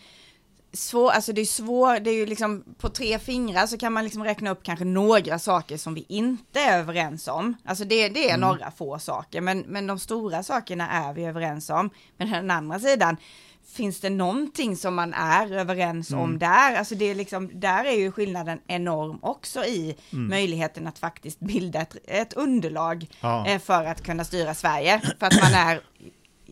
svår, 0.72 1.10
alltså 1.10 1.32
det 1.32 1.40
är 1.40 1.44
svårt, 1.44 2.04
det 2.04 2.10
är 2.10 2.14
ju 2.14 2.26
liksom 2.26 2.64
på 2.78 2.88
tre 2.88 3.18
fingrar 3.18 3.66
så 3.66 3.78
kan 3.78 3.92
man 3.92 4.04
liksom 4.04 4.24
räkna 4.24 4.50
upp 4.50 4.62
kanske 4.62 4.84
några 4.84 5.38
saker 5.38 5.76
som 5.76 5.94
vi 5.94 6.04
inte 6.08 6.60
är 6.60 6.78
överens 6.78 7.28
om. 7.28 7.54
Alltså 7.64 7.84
det, 7.84 8.08
det 8.08 8.30
är 8.30 8.34
Mm. 8.34 8.40
några 8.48 8.70
få 8.70 8.98
saker, 8.98 9.40
men, 9.40 9.58
men 9.60 9.86
de 9.86 9.98
stora 9.98 10.42
sakerna 10.42 10.90
är 10.90 11.12
vi 11.12 11.24
överens 11.24 11.70
om. 11.70 11.90
Men 12.16 12.30
den 12.30 12.50
andra 12.50 12.80
sidan, 12.80 13.16
finns 13.66 14.00
det 14.00 14.10
någonting 14.10 14.76
som 14.76 14.94
man 14.94 15.14
är 15.14 15.52
överens 15.52 16.10
Mm. 16.10 16.22
om 16.24 16.38
där? 16.38 16.74
Alltså 16.76 16.94
det 16.94 17.04
är 17.04 17.14
liksom, 17.14 17.50
där 17.60 17.84
är 17.84 17.92
ju 17.98 18.12
skillnaden 18.12 18.60
enorm 18.66 19.18
också 19.22 19.64
i 19.64 19.96
Mm. 20.12 20.28
möjligheten 20.28 20.86
att 20.86 20.98
faktiskt 20.98 21.40
bilda 21.40 21.80
ett, 21.80 21.96
ett 22.04 22.32
underlag 22.32 23.06
Ja. 23.20 23.46
eh, 23.46 23.58
för 23.58 23.84
att 23.84 24.02
kunna 24.02 24.24
styra 24.24 24.54
Sverige. 24.54 25.00
För 25.18 25.26
att 25.26 25.42
man 25.42 25.52
är 25.54 25.80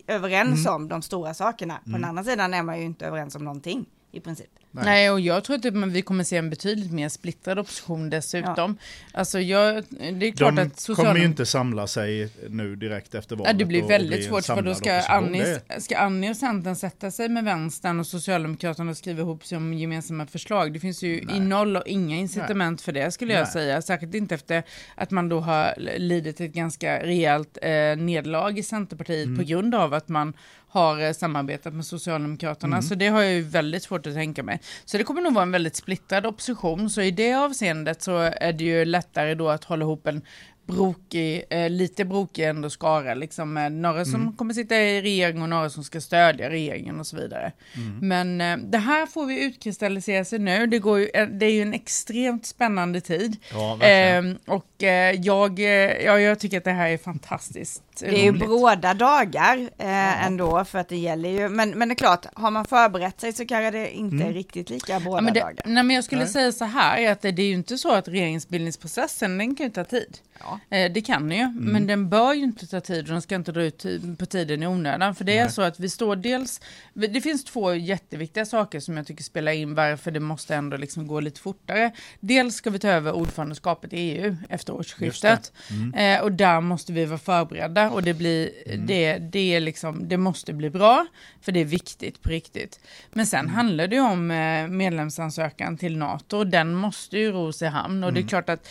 överens 0.07 0.67
Mm. 0.67 0.75
om 0.75 0.89
de 0.89 1.03
stora 1.03 1.35
sakerna. 1.35 1.79
På 1.85 1.91
den 1.91 2.05
andra 2.05 2.25
sidan 2.25 2.55
är 2.55 2.63
man 2.63 2.79
ju 2.79 2.85
inte 2.85 3.07
överens 3.07 3.35
om 3.35 3.45
någonting 3.45 3.87
i 4.13 4.21
princip. 4.21 4.51
Nej. 4.75 4.85
Nej. 4.85 5.11
och 5.11 5.21
jag 5.21 5.45
tror 5.45 5.57
att 5.57 5.75
men 5.75 5.91
vi 5.93 6.03
kommer 6.03 6.25
se 6.25 6.37
en 6.37 6.51
betydligt 6.51 6.93
mer 6.93 7.09
splittrad 7.09 7.59
opposition 7.59 8.11
dessutom. 8.11 8.77
Alltså 9.13 9.41
jag, 9.41 9.85
det 9.91 10.27
är 10.29 10.33
klart 10.33 10.57
De 10.57 10.63
att 10.63 10.97
kommer 10.97 11.17
ju 11.17 11.25
inte 11.25 11.47
samla 11.47 11.87
sig 11.87 12.29
nu 12.49 12.77
direkt 12.77 13.15
efter 13.15 13.37
valet. 13.37 13.53
Ja, 13.53 13.59
det 13.59 13.65
blir 13.65 13.83
väldigt 13.83 14.25
svårt 14.25 14.45
för 14.45 14.63
då 14.63 14.75
ska. 14.75 15.01
Annie, 15.01 15.59
ska 15.79 15.97
Annie 15.99 16.31
och 16.31 16.37
Centern 16.37 16.77
sätta 16.77 17.11
sig 17.11 17.29
med 17.29 17.45
vänstern 17.45 18.01
och 18.01 18.07
Socialdemokraterna 18.07 18.91
och 18.91 18.97
skriva 18.97 19.21
ihop 19.21 19.45
sig 19.47 19.57
om 19.57 19.75
gemensamma 19.75 20.27
förslag. 20.27 20.73
Det 20.73 20.81
finns 20.81 21.03
ju 21.03 21.21
i 21.21 21.41
noll 21.41 21.77
och 21.77 21.87
inga 21.87 22.17
incitament 22.17 22.81
för 22.81 22.93
det 22.93 23.11
skulle 23.11 23.33
jag 23.33 23.43
Nej. 23.43 23.53
säga. 23.53 23.83
Särskilt 23.83 24.15
inte 24.15 24.35
efter 24.35 24.63
att 24.95 25.11
man 25.11 25.29
då 25.29 25.41
har 25.41 25.75
lidit 25.99 26.41
ett 26.41 26.53
ganska 26.53 27.03
rejält 27.03 27.59
eh, 27.63 27.71
nederlag 27.97 28.59
i 28.59 28.63
Centerpartiet 28.63 29.27
Mm. 29.27 29.39
på 29.39 29.45
grund 29.45 29.75
av 29.75 29.95
att 29.95 30.09
man 30.09 30.33
har 30.73 31.01
eh, 31.01 31.13
samarbetat 31.13 31.75
med 31.75 31.87
Socialdemokraterna. 31.87 32.77
Mm. 32.77 32.83
Så 32.83 32.95
det 32.95 33.09
har 33.09 33.23
jag 33.23 33.33
ju 33.33 33.43
väldigt 33.43 33.83
svårt 33.83 34.07
att 34.07 34.15
tänka 34.15 34.43
mig. 34.43 34.61
Så 34.85 34.99
det 34.99 35.05
kommer 35.05 35.23
nog 35.23 35.35
vara 35.35 35.43
en 35.43 35.53
väldigt 35.53 35.77
splittrad 35.77 36.27
opposition. 36.27 36.91
Så 36.91 37.03
i 37.03 37.11
det 37.11 37.35
avseendet 37.35 38.03
så 38.03 38.17
är 38.19 38.53
det 38.53 38.65
ju 38.65 38.85
lättare 38.85 39.35
då 39.35 39.49
att 39.49 39.65
hålla 39.65 39.83
ihop 39.83 40.07
en 40.07 40.23
brokig, 40.67 41.45
eh, 41.51 41.71
lite 41.71 42.05
brokig 42.05 42.45
ändå 42.45 42.71
skara, 42.71 43.15
liksom 43.15 43.53
med 43.53 43.73
några 43.73 44.05
som 44.05 44.33
kommer 44.37 44.55
sitta 44.55 44.77
i 44.77 45.03
regering 45.03 45.43
och 45.43 45.49
några 45.49 45.71
som 45.71 45.85
ska 45.85 46.01
stödja 46.01 46.51
regeringen 46.51 47.01
och 47.01 47.07
så 47.07 47.17
vidare. 47.17 47.53
Men 48.01 48.41
eh, 48.41 48.57
det 48.57 48.79
här 48.79 49.07
får 49.07 49.27
vi 49.27 49.45
utkristallisera 49.45 50.25
sig 50.25 50.39
nu. 50.39 50.67
Det, 50.67 50.79
går 50.79 50.99
ju, 50.99 51.09
eh, 51.15 51.27
det 51.27 51.47
är 51.47 51.53
ju 51.53 51.63
en 51.63 51.75
extremt 51.75 52.47
spännande 52.47 53.01
tid. 53.01 53.37
Ja, 53.53 53.75
verkligen. 53.75 54.39
Eh, 54.47 54.55
och 54.55 54.83
jag, 55.25 55.59
eh, 55.59 56.05
ja, 56.05 56.21
jag 56.21 56.39
tycker 56.39 56.59
att 56.59 56.65
det 56.65 56.73
här 56.73 56.89
är 56.89 56.99
fantastiskt 56.99 57.83
Det 58.01 58.21
är 58.21 58.25
ju 58.25 58.33
bråda 58.33 58.95
dagar 58.95 59.59
eh, 59.79 60.27
ändå 60.27 60.65
för 60.65 60.79
att 60.79 60.89
det 60.89 60.97
gäller 60.97 61.29
ju, 61.29 61.49
men, 61.49 61.71
men 61.71 61.89
det 61.89 61.93
är 61.93 61.97
klart, 61.97 62.27
har 62.35 62.51
man 62.51 62.65
förberett 62.65 63.21
sig 63.21 63.33
så 63.33 63.47
kanske 63.47 63.71
det 63.71 63.91
inte 63.91 64.25
är 64.25 64.33
riktigt 64.33 64.71
lika 64.71 65.01
bråda 65.01 65.17
Ja, 65.17 65.21
men 65.21 65.35
det, 65.35 65.41
dagar. 65.41 65.63
nej, 65.65 65.83
men 65.83 65.97
jag 65.97 66.05
skulle 66.05 66.23
Nej. 66.25 66.33
säga 66.33 66.53
så 66.53 66.65
här, 66.65 67.11
att 67.13 67.21
det, 67.21 67.33
det 67.33 67.43
är 67.43 67.47
ju 67.47 67.55
inte 67.55 67.79
så 67.79 67.93
att 67.93 68.09
regeringsbildningsprocessen, 68.09 69.39
den 69.39 69.55
kan 69.55 69.67
ju 69.67 69.73
ta 69.73 69.85
tid. 69.85 70.19
Ja. 70.39 70.77
Eh, 70.77 70.93
det 70.93 71.01
kan 71.01 71.29
den 71.29 71.39
ju, 71.39 71.49
men 71.61 71.87
den 71.87 72.09
bör 72.09 72.33
ju 72.33 72.43
inte 72.43 72.67
ta 72.67 72.81
tid 72.81 73.05
och 73.05 73.13
den 73.13 73.23
ska 73.23 73.35
inte 73.35 73.53
dra 73.53 73.63
ut 73.63 73.87
på 74.19 74.27
tiden 74.27 74.63
i 74.63 74.67
onödan. 74.67 75.15
För 75.15 75.25
det 75.25 75.39
är 75.39 75.45
Nej. 75.45 75.53
så 75.53 75.63
att 75.63 75.81
vi 75.81 75.89
står 75.89 76.17
dels, 76.17 76.61
det 76.95 77.21
finns 77.21 77.45
två 77.45 77.75
jätteviktiga 77.75 78.47
saker 78.47 78.81
som 78.81 78.97
jag 78.97 79.07
tycker 79.07 79.25
spelar 79.25 79.53
in 79.53 79.75
varför 79.75 80.11
det 80.11 80.21
måste 80.21 80.55
ändå 80.55 80.77
liksom 80.77 81.07
gå 81.07 81.21
lite 81.21 81.41
fortare. 81.41 81.91
Dels 82.21 82.55
ska 82.55 82.71
vi 82.71 82.79
ta 82.79 82.89
över 82.89 83.13
ordförandeskapet 83.13 83.93
i 83.93 83.97
EU 83.97 84.37
efter 84.49 84.73
årsskiftet. 84.73 85.53
Eh, 85.97 86.21
och 86.23 86.33
där 86.33 86.61
måste 86.61 86.93
vi 86.93 87.05
vara 87.05 87.19
förberedda 87.19 87.91
och 87.93 88.03
det 88.03 88.15
blir, 88.15 88.51
det, 88.77 89.19
det 89.19 89.55
är 89.55 89.61
liksom, 89.61 90.09
det 90.09 90.17
måste 90.17 90.53
bli 90.53 90.71
bra, 90.71 91.07
för 91.41 91.53
det 91.53 91.61
är 91.61 91.65
viktigt 91.65 92.23
på 92.23 92.29
riktigt. 92.29 92.81
Men 93.11 93.27
sen 93.27 93.49
handlar 93.49 93.87
det 93.87 93.97
ju 93.97 94.03
om 94.03 94.31
eh, 94.31 94.69
medlemsansökan 94.69 95.77
till 95.77 95.97
NATO 95.97 96.37
och 96.39 96.47
den 96.47 96.75
måste 96.75 97.19
ju 97.19 97.33
ros 97.33 97.63
i 97.63 97.67
hamn. 97.67 98.05
Och 98.05 98.13
det 98.13 98.21
är 98.21 98.29
klart 98.29 98.49
att 98.49 98.69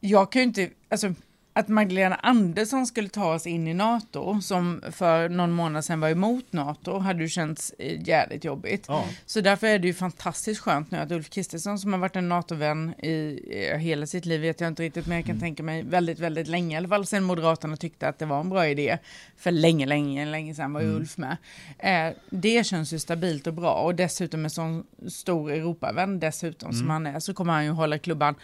jag 0.00 0.32
kan 0.32 0.42
ju 0.42 0.48
inte, 0.48 0.70
alltså 0.88 1.14
att 1.56 1.68
Magdalena 1.68 2.14
Andersson 2.14 2.86
skulle 2.86 3.08
ta 3.08 3.34
oss 3.34 3.46
in 3.46 3.68
i 3.68 3.74
NATO, 3.74 4.40
som 4.40 4.82
för 4.90 5.28
någon 5.28 5.52
månad 5.52 5.84
sedan 5.84 6.00
var 6.00 6.08
emot 6.08 6.52
NATO, 6.52 6.98
hade 6.98 7.22
ju 7.22 7.28
känts 7.28 7.74
eh, 7.78 8.08
jävligt 8.08 8.44
jobbigt. 8.44 8.84
Ja. 8.88 9.04
Så 9.26 9.40
därför 9.40 9.66
är 9.66 9.78
det 9.78 9.86
ju 9.86 9.94
fantastiskt 9.94 10.60
skönt 10.60 10.90
nu 10.90 10.98
att 10.98 11.10
Ulf 11.10 11.30
Kristersson 11.30 11.78
som 11.78 11.92
har 11.92 12.00
varit 12.00 12.16
en 12.16 12.28
NATO-vän 12.28 12.94
i 12.98 13.40
eh, 13.50 13.78
hela 13.78 14.06
sitt 14.06 14.26
liv, 14.26 14.40
vet 14.40 14.60
jag 14.60 14.68
inte 14.68 14.82
riktigt, 14.82 15.06
men 15.06 15.16
jag 15.16 15.26
kan 15.26 15.40
tänka 15.40 15.62
mig 15.62 15.82
väldigt, 15.82 16.18
väldigt 16.18 16.48
länge, 16.48 16.74
i 16.74 16.78
alla 16.78 16.88
fall 16.88 17.06
sen 17.06 17.24
Moderaterna 17.24 17.76
tyckte 17.76 18.08
att 18.08 18.18
det 18.18 18.26
var 18.26 18.40
en 18.40 18.48
bra 18.48 18.68
idé. 18.68 18.98
För 19.36 19.50
länge, 19.50 19.86
länge, 19.86 20.26
länge 20.26 20.54
sedan 20.54 20.72
var 20.72 20.80
ju 20.80 20.88
Ulf 20.88 21.16
med. 21.16 21.36
Eh, 21.78 22.16
det 22.30 22.66
känns 22.66 22.92
ju 22.92 22.98
stabilt 22.98 23.46
och 23.46 23.54
bra 23.54 23.74
och 23.74 23.94
dessutom 23.94 24.44
en 24.44 24.50
sån 24.50 24.84
stor 25.08 25.52
Europavän 25.52 26.20
dessutom 26.20 26.72
som 26.72 26.90
han 26.90 27.06
är, 27.06 27.20
så 27.20 27.34
kommer 27.34 27.52
han 27.52 27.64
ju 27.64 27.70
hålla 27.70 27.98
klubban 27.98 28.34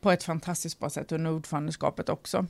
på 0.00 0.10
ett 0.10 0.22
fantastiskt 0.24 0.78
bra 0.78 0.90
sätt 0.90 1.12
under 1.12 1.32
ordförandeskapet 1.32 2.08
också. 2.08 2.46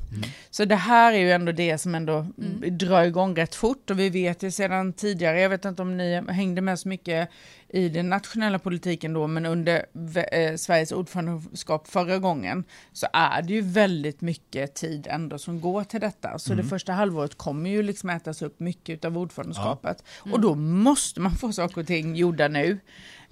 Så 0.50 0.64
det 0.64 0.76
här 0.76 1.12
är 1.12 1.18
ju 1.18 1.32
ändå 1.32 1.52
det 1.52 1.78
som 1.78 1.94
ändå 1.94 2.26
drar 2.70 3.02
igång 3.04 3.36
rätt 3.36 3.54
fort 3.54 3.90
och 3.90 3.98
vi 3.98 4.10
vet 4.10 4.42
ju 4.42 4.50
sedan 4.50 4.92
tidigare, 4.92 5.40
jag 5.40 5.48
vet 5.50 5.64
inte 5.64 5.82
om 5.82 5.96
ni 5.96 6.22
hängde 6.28 6.60
med 6.60 6.78
så 6.78 6.88
mycket 6.88 7.28
i 7.68 7.88
den 7.88 8.08
nationella 8.08 8.58
politiken 8.58 9.12
då, 9.12 9.26
men 9.26 9.46
under 9.46 9.86
v- 9.92 10.28
eh, 10.32 10.56
Sveriges 10.56 10.92
ordförandeskap 10.92 11.88
förra 11.88 12.18
gången 12.18 12.64
så 12.92 13.06
är 13.12 13.42
det 13.42 13.52
ju 13.52 13.60
väldigt 13.60 14.20
mycket 14.20 14.74
tid 14.74 15.06
ändå 15.10 15.38
som 15.38 15.60
går 15.60 15.84
till 15.84 16.00
detta. 16.00 16.38
Så 16.38 16.54
det 16.54 16.62
första 16.64 16.92
halvåret 16.92 17.38
kommer 17.38 17.70
ju 17.70 17.82
liksom 17.82 18.10
ätas 18.10 18.42
upp 18.42 18.60
mycket 18.60 19.04
av 19.04 19.18
ordförandeskapet. 19.18 20.04
Och 20.32 20.40
då 20.40 20.54
måste 20.54 21.20
man 21.20 21.32
få 21.32 21.52
saker 21.52 21.80
och 21.80 21.86
ting 21.86 22.16
gjorda 22.16 22.48
nu. 22.48 22.78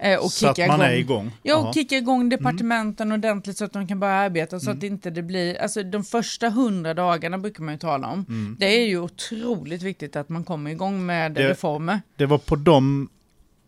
Eh, 0.01 0.19
och 0.19 0.31
Så 0.31 0.47
att 0.47 0.55
kicka 0.55 0.67
man 0.67 0.79
igång. 0.81 0.87
är 0.91 0.97
igång. 0.97 1.31
Ja, 1.43 1.55
och 1.57 1.65
Jaha. 1.65 1.73
kicka 1.73 1.97
igång 1.97 2.29
departementen 2.29 3.11
ordentligt 3.11 3.57
så 3.57 3.65
att 3.65 3.73
de 3.73 3.87
kan 3.87 3.99
börja 3.99 4.13
arbeta 4.13 4.59
så 4.59 4.71
att 4.71 4.81
det 4.81 4.87
inte 4.87 5.09
det 5.09 5.21
blir, 5.21 5.61
alltså 5.61 5.83
de 5.83 6.03
första 6.03 6.49
hundra 6.49 6.93
dagarna 6.93 7.37
brukar 7.37 7.63
man 7.63 7.73
ju 7.73 7.77
tala 7.77 8.07
om. 8.07 8.55
Det 8.59 8.65
är 8.65 8.85
ju 8.87 8.99
otroligt 8.99 9.81
viktigt 9.81 10.15
att 10.15 10.29
man 10.29 10.43
kommer 10.43 10.71
igång 10.71 11.05
med 11.05 11.31
Det- 11.31 11.49
reformer. 11.49 12.01
Det 12.15 12.25
var 12.25 12.37
på 12.37 12.55
de 12.55 13.09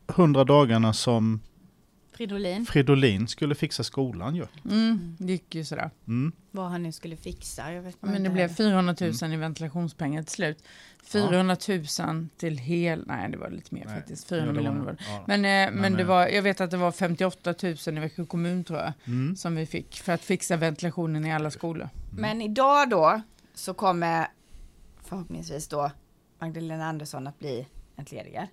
hundra 0.07 0.43
dagarna 0.43 0.93
som 0.93 1.39
Fridolin, 2.13 2.65
Fridolin 2.65 3.27
skulle 3.27 3.56
fixa 3.56 3.84
skolan 3.84 4.36
ju. 4.36 4.46
Mm, 4.72 5.15
det 5.20 5.32
gick 5.32 5.56
ju 5.56 5.63
sådär. 5.65 5.89
Mm. 6.08 6.32
vad 6.51 6.70
han 6.70 6.84
nu 6.84 6.91
skulle 6.91 7.15
fixa, 7.18 7.74
jag 7.74 7.82
vet 7.82 7.98
Men 8.01 8.24
det 8.24 8.30
blev 8.30 8.48
400 8.56 8.96
000 9.22 9.34
i 9.34 9.36
ventilationspengar 9.36 10.24
till 10.24 10.32
slut. 10.32 10.63
400 11.03 11.58
000 12.00 12.27
till 12.38 12.58
hel, 12.58 13.03
nej 13.08 13.32
det 13.32 13.38
var 13.38 13.50
lite 13.50 13.75
mer 13.75 13.86
Nej, 13.86 13.96
faktiskt, 13.96 14.27
400 14.30 14.48
ja, 14.56 14.62
det 14.62 14.70
var- 14.70 14.75
miljoner 14.75 14.86
var 14.86 14.94
det. 14.94 15.03
ja. 15.10 15.24
Men, 15.27 15.46
eh, 15.46 15.72
men, 15.74 15.82
Men, 15.82 15.94
det 15.94 16.01
eh, 16.01 16.08
var, 16.08 16.27
jag 16.27 16.41
vet 16.41 16.62
att 16.62 16.72
det 16.72 16.77
var 16.77 16.91
58 16.91 17.53
000 17.63 17.75
i 17.98 18.00
Växjö 18.00 18.25
kommun 18.25 18.63
tror 18.63 18.80
jag, 18.80 18.94
Mm. 19.08 19.36
som 19.36 19.56
vi 19.56 19.65
fick 19.65 19.96
för 19.96 20.13
att 20.13 20.22
fixa 20.22 20.58
ventilationen 20.58 21.25
i 21.25 21.34
alla 21.34 21.51
skolor. 21.51 21.89
Men 22.18 22.41
idag 22.41 22.89
då 22.89 23.22
så 23.53 23.74
kommer 23.74 24.27
förhoppningsvis 25.03 25.68
då 25.68 25.91
Magdalena 26.39 26.86
Andersson 26.86 27.27
att 27.27 27.39
bli 27.39 27.68
entledigad. 27.96 28.48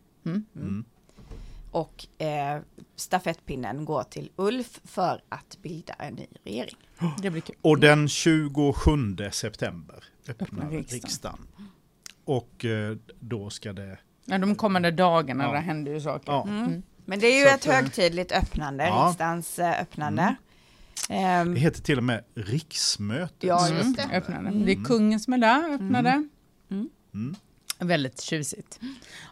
Mm. 1.72 1.84
Mm. 1.84 1.86
Och 2.18 2.22
eh, 2.26 2.60
stafettpinnen 2.96 3.84
går 3.84 4.02
till 4.02 4.30
Ulf 4.36 4.80
för 4.84 5.20
att 5.28 5.58
bilda 5.62 5.92
en 5.94 6.14
ny 6.14 6.26
regering. 6.44 6.76
Det 7.22 7.30
blir 7.30 7.42
kul. 7.42 7.56
Och 7.62 7.78
den 7.80 8.08
27 8.08 9.16
september 9.32 10.04
öppnar 10.28 10.46
Öppnar 10.48 10.70
riksdagen. 10.70 11.00
riksdagen. 11.02 11.46
Och 12.24 12.64
eh, 12.64 12.96
då 13.20 13.50
ska 13.50 13.72
det... 13.72 13.98
Ja, 14.24 14.38
de 14.38 14.54
kommande 14.54 14.90
dagarna, 14.90 15.44
Ja. 15.44 15.52
där 15.52 15.60
händer 15.60 15.92
ju 15.92 16.00
saker. 16.00 16.32
Ja. 16.32 16.42
Mm. 16.48 16.82
Men 17.04 17.18
det 17.20 17.26
är 17.26 17.38
ju 17.38 17.42
Så 17.44 17.48
ett 17.48 17.54
att, 17.54 17.66
eh, 17.66 17.72
högtidligt 17.74 18.32
öppnande, 18.32 18.84
ja. 18.84 19.06
riksdagens 19.08 19.58
eh, 19.58 19.80
öppnande. 19.80 20.34
Ehm, 21.08 21.54
Det 21.54 21.60
heter 21.60 21.82
till 21.82 21.98
och 21.98 22.04
med 22.04 22.24
riksmötet. 22.34 23.36
Ja, 23.42 23.66
Mm, 23.68 23.78
just 23.78 23.96
det. 23.96 24.16
öppnade. 24.16 24.50
Det 24.64 24.72
är 24.72 24.84
kungen 24.84 25.20
som 25.20 25.32
är 25.32 25.38
där, 25.38 25.74
öppnade. 25.74 26.28
Mm. 26.70 27.34
Väldigt 27.78 28.20
tjusigt. 28.20 28.80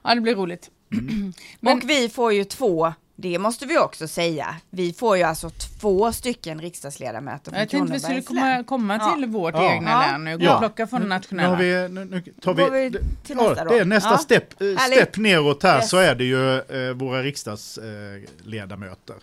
Ja, 0.04 0.14
det 0.14 0.20
blir 0.20 0.34
roligt. 0.34 0.70
Men- 1.60 1.76
och 1.78 1.90
vi 1.90 2.08
får 2.08 2.32
ju 2.32 2.44
två, 2.44 2.92
det 3.16 3.38
måste 3.38 3.66
vi 3.66 3.78
också 3.78 4.08
säga, 4.08 4.56
vi 4.70 4.92
får 4.92 5.16
ju 5.16 5.22
alltså 5.22 5.50
två 5.50 6.12
stycken 6.12 6.60
riksdagsledamöter 6.60 7.50
från 7.50 7.60
Jag 7.60 7.68
tänkte 7.68 7.92
vi 7.92 8.00
skulle 8.00 8.22
komma, 8.22 8.64
komma 8.64 9.14
till 9.14 9.26
vårt 9.26 9.54
Ja. 9.54 9.72
egna 9.74 9.90
Ja. 9.90 10.06
län 10.12 10.24
nu. 10.24 10.38
Gå 10.38 10.44
Ja. 10.44 10.52
och 10.54 10.58
plocka 10.60 10.86
från 10.86 11.02
Nu, 11.02 11.08
nationella. 11.08 11.48
har 11.48 11.56
vi, 11.56 11.88
nu, 11.88 12.04
nu 12.04 12.22
tar 12.40 12.54
Går 12.54 12.70
vi, 12.70 12.80
vi 12.80 12.88
det- 12.88 12.98
till 13.26 13.36
ja, 13.38 13.48
nästa 13.48 13.64
då? 13.64 13.70
det 13.70 13.78
är 13.78 13.84
nästa 13.84 14.10
Ja. 14.10 14.18
step, 14.18 14.60
eh, 14.60 14.66
Härligt. 14.66 14.98
step 14.98 15.16
neråt 15.16 15.62
här 15.62 15.76
Yes. 15.78 15.90
så 15.90 15.96
är 15.96 16.14
det 16.14 16.24
ju 16.24 16.58
eh, 16.58 16.92
våra 16.94 17.22
riksdagsledamöter. 17.22 19.16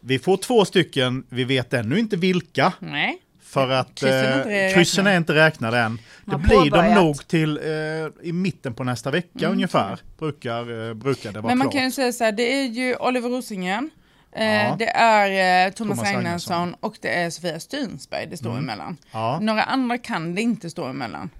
vi 0.00 0.18
får 0.18 0.36
två 0.36 0.64
stycken, 0.64 1.24
vi 1.28 1.44
vet 1.44 1.72
ännu 1.72 1.98
inte 1.98 2.16
vilka. 2.16 2.72
Nej. 2.78 3.18
För 3.50 3.68
att 3.70 3.94
Kryssen 3.94 4.50
eh, 4.50 4.72
kryssen 4.74 5.06
är 5.06 5.16
inte 5.16 5.34
räknade 5.34 5.78
än. 5.78 5.98
Det 6.24 6.36
blir 6.36 6.70
de 6.70 6.94
nog 6.94 7.28
till 7.28 7.56
eh, 7.58 8.28
i 8.28 8.32
mitten 8.32 8.74
på 8.74 8.84
nästa 8.84 9.10
vecka 9.10 9.48
ungefär. 9.48 9.98
Brukar, 10.18 10.88
eh, 10.88 10.94
brukar 10.94 11.32
det 11.32 11.40
vara 11.40 11.50
Men 11.50 11.58
man 11.58 11.64
klart. 11.64 11.74
kan 11.74 11.84
ju 11.84 11.90
säga 11.90 12.12
så 12.12 12.24
här, 12.24 12.32
det 12.32 12.42
är 12.62 12.66
ju 12.66 12.96
Oliver 12.96 13.28
Rosengren, 13.28 13.90
eh, 14.32 14.44
Ja. 14.44 14.76
det 14.78 14.88
är 14.90 15.66
eh, 15.66 15.72
Thomas, 15.72 15.98
Thomas 15.98 16.14
Ragnarsson 16.14 16.74
och 16.80 16.96
det 17.00 17.08
är 17.08 17.30
Sofia 17.30 17.60
Styrsberg 17.60 18.26
det 18.30 18.36
står 18.36 18.50
Mm. 18.50 18.62
emellan. 18.64 18.96
Ja. 19.12 19.38
Några 19.40 19.62
andra 19.62 19.98
kan 19.98 20.34
det 20.34 20.42
inte 20.42 20.70
stå 20.70 20.84
emellan. 20.84 21.30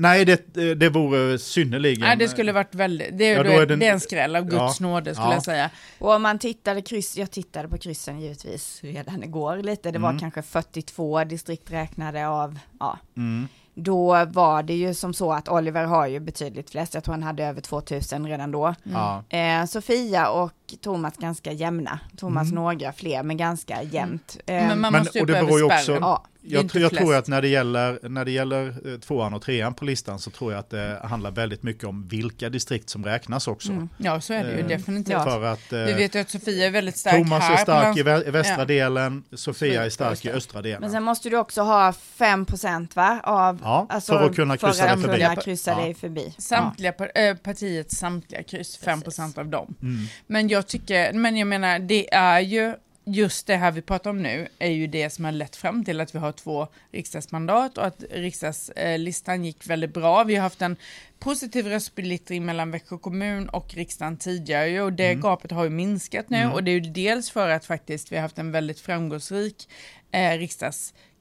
Nej, 0.00 0.24
det, 0.24 0.74
det 0.74 0.88
vore 0.88 1.38
synnerligen... 1.38 2.00
Nej, 2.00 2.16
det 2.16 2.28
skulle 2.28 2.52
varit 2.52 2.74
väldigt, 2.74 3.18
det, 3.18 3.24
Ja, 3.28 3.42
då 3.42 3.50
är 3.50 3.66
den- 3.66 3.78
det 3.78 3.86
är 3.86 3.92
en 3.92 4.00
skräll 4.00 4.36
av 4.36 4.44
Guds 4.44 4.80
Ja. 4.80 4.86
nåde 4.86 5.14
skulle 5.14 5.28
Ja. 5.28 5.34
jag 5.34 5.42
säga. 5.42 5.70
Och 5.98 6.14
om 6.14 6.22
man 6.22 6.38
tittade 6.38 6.82
kryss, 6.82 7.16
jag 7.16 7.30
tittade 7.30 7.68
på 7.68 7.78
kryssen 7.78 8.20
givetvis 8.20 8.80
redan 8.82 9.22
igår 9.24 9.56
lite, 9.56 9.90
det 9.90 9.98
var 9.98 10.08
Mm. 10.10 10.20
kanske 10.20 10.42
42 10.42 11.24
distrikt 11.24 11.70
räknade 11.70 12.28
av, 12.28 12.58
ja. 12.80 12.98
Mm. 13.16 13.48
Då 13.80 14.24
var 14.24 14.62
det 14.62 14.74
ju 14.74 14.94
som 14.94 15.14
så 15.14 15.32
att 15.32 15.48
Oliver 15.48 15.84
har 15.84 16.06
ju 16.06 16.20
betydligt 16.20 16.70
flest, 16.70 16.94
jag 16.94 17.04
tror 17.04 17.12
han 17.14 17.22
hade 17.22 17.44
över 17.44 17.60
2000 17.60 18.26
redan 18.26 18.50
då. 18.50 18.74
Ja. 18.82 19.24
Eh, 19.28 19.64
Sofia 19.64 20.28
och 20.30 20.52
Thomas 20.82 21.16
ganska 21.16 21.52
jämna, 21.52 22.00
Thomas 22.16 22.42
Mm. 22.50 22.54
några 22.54 22.92
fler 22.92 23.22
men 23.22 23.36
ganska 23.36 23.82
jämnt. 23.82 24.36
Eh, 24.46 24.54
Men 24.54 24.68
man 24.80 24.92
Men- 24.92 25.02
måste 25.02 25.18
ju 25.18 25.22
och 25.22 25.26
det 25.26 25.32
upp 25.40 25.46
beror 25.46 25.58
ju 25.60 25.64
över 25.64 25.74
också- 25.74 25.84
spärren. 25.84 26.02
ja, 26.02 26.24
Det 26.37 26.37
är 26.37 26.37
Jag, 26.50 26.70
jag 26.74 26.92
tror 26.92 27.14
att 27.16 27.28
när 27.28 27.42
det, 27.42 27.48
gäller, 27.48 27.98
när 28.08 28.24
det 28.24 28.30
gäller 28.30 28.92
eh, 28.92 28.98
tvåan 28.98 29.34
och 29.34 29.42
trean 29.42 29.74
på 29.74 29.84
listan 29.84 30.18
så 30.18 30.30
tror 30.30 30.52
jag 30.52 30.58
att 30.58 30.70
det 30.70 31.00
handlar 31.04 31.30
väldigt 31.30 31.62
mycket 31.62 31.84
om 31.84 32.08
vilka 32.08 32.48
distrikt 32.48 32.90
som 32.90 33.04
räknas 33.04 33.48
också. 33.48 33.72
Mm. 33.72 33.88
Ja, 33.96 34.20
så 34.20 34.32
är 34.34 34.44
det 34.44 34.52
ju 34.52 34.58
Eh, 34.60 34.66
definitivt. 34.66 35.12
ja. 35.12 35.24
För 35.24 35.44
att 35.44 35.72
eh, 35.72 35.78
Vi 35.80 35.92
vet 35.92 36.14
ju 36.14 36.18
att 36.20 36.30
Sofia 36.30 36.66
är 36.66 36.70
väldigt 36.70 36.96
stark 36.96 37.14
Thomas 37.16 37.42
här 37.42 37.52
är 37.52 37.56
på 37.56 37.62
stark 37.62 37.96
i 37.96 38.02
vä- 38.02 38.30
västra 38.30 38.56
Ja. 38.58 38.64
delen, 38.64 39.24
Sofia 39.32 39.84
är 39.84 39.90
stark 39.90 40.24
i 40.24 40.30
Östra. 40.30 40.62
delen. 40.62 40.80
Men 40.80 40.90
sen 40.90 41.02
måste 41.02 41.28
du 41.30 41.36
också 41.36 41.62
ha 41.62 41.92
5% 42.18 42.96
va? 42.96 43.20
Av, 43.24 43.58
Ja, 43.62 43.86
alltså, 43.88 44.12
för 44.12 44.26
att 44.26 44.36
kunna 44.36 44.56
kryssa 44.56 44.72
för 44.74 44.82
dig 44.82 44.92
att 44.92 45.00
förbi. 45.02 45.18
kunna 45.22 45.36
kryssa 45.36 45.70
Ja. 45.70 45.76
dig 45.84 45.94
förbi. 45.94 46.34
Samtliga 46.38 46.92
par- 46.92 47.10
äh, 47.14 47.34
partiets 47.34 47.96
samtliga 47.96 48.42
kryss, 48.42 48.78
5% 48.84 49.38
av 49.38 49.46
dem. 49.46 49.74
Mm. 49.82 49.96
Men 50.26 50.48
jag 50.48 50.66
tycker, 50.66 51.12
men 51.12 51.36
jag 51.36 51.46
menar, 51.48 51.78
det 51.78 52.14
är 52.14 52.40
ju 52.40 52.74
just 53.08 53.46
det 53.46 53.56
här 53.56 53.70
vi 53.72 53.82
pratar 53.82 54.10
om 54.10 54.22
nu 54.22 54.48
är 54.58 54.70
ju 54.70 54.86
det 54.86 55.10
som 55.10 55.24
har 55.24 55.32
lett 55.32 55.56
fram 55.56 55.84
till 55.84 56.00
att 56.00 56.14
vi 56.14 56.18
har 56.18 56.32
två 56.32 56.68
riksdagsmandat 56.92 57.78
och 57.78 57.86
att 57.86 58.04
riksdagslistan 58.10 59.44
gick 59.44 59.66
väldigt 59.66 59.94
bra. 59.94 60.24
Vi 60.24 60.34
har 60.36 60.42
haft 60.42 60.62
en 60.62 60.76
positiv 61.18 61.66
röstsplittring 61.66 62.44
mellan 62.44 62.70
Växjö 62.70 62.98
kommun 62.98 63.48
och 63.48 63.74
riksdagen 63.74 64.16
tidigare 64.16 64.82
och 64.82 64.92
det 64.92 65.08
Mm. 65.10 65.20
gapet 65.20 65.50
har 65.50 65.64
ju 65.64 65.70
minskat 65.70 66.30
nu 66.30 66.36
Mm. 66.36 66.52
och 66.52 66.64
det 66.64 66.70
är 66.70 66.72
ju 66.72 66.80
dels 66.80 67.30
för 67.30 67.48
att 67.48 67.64
faktiskt 67.64 68.12
vi 68.12 68.16
har 68.16 68.22
haft 68.22 68.38
en 68.38 68.52
väldigt 68.52 68.80
framgångsrik 68.80 69.68
eh, 70.12 70.38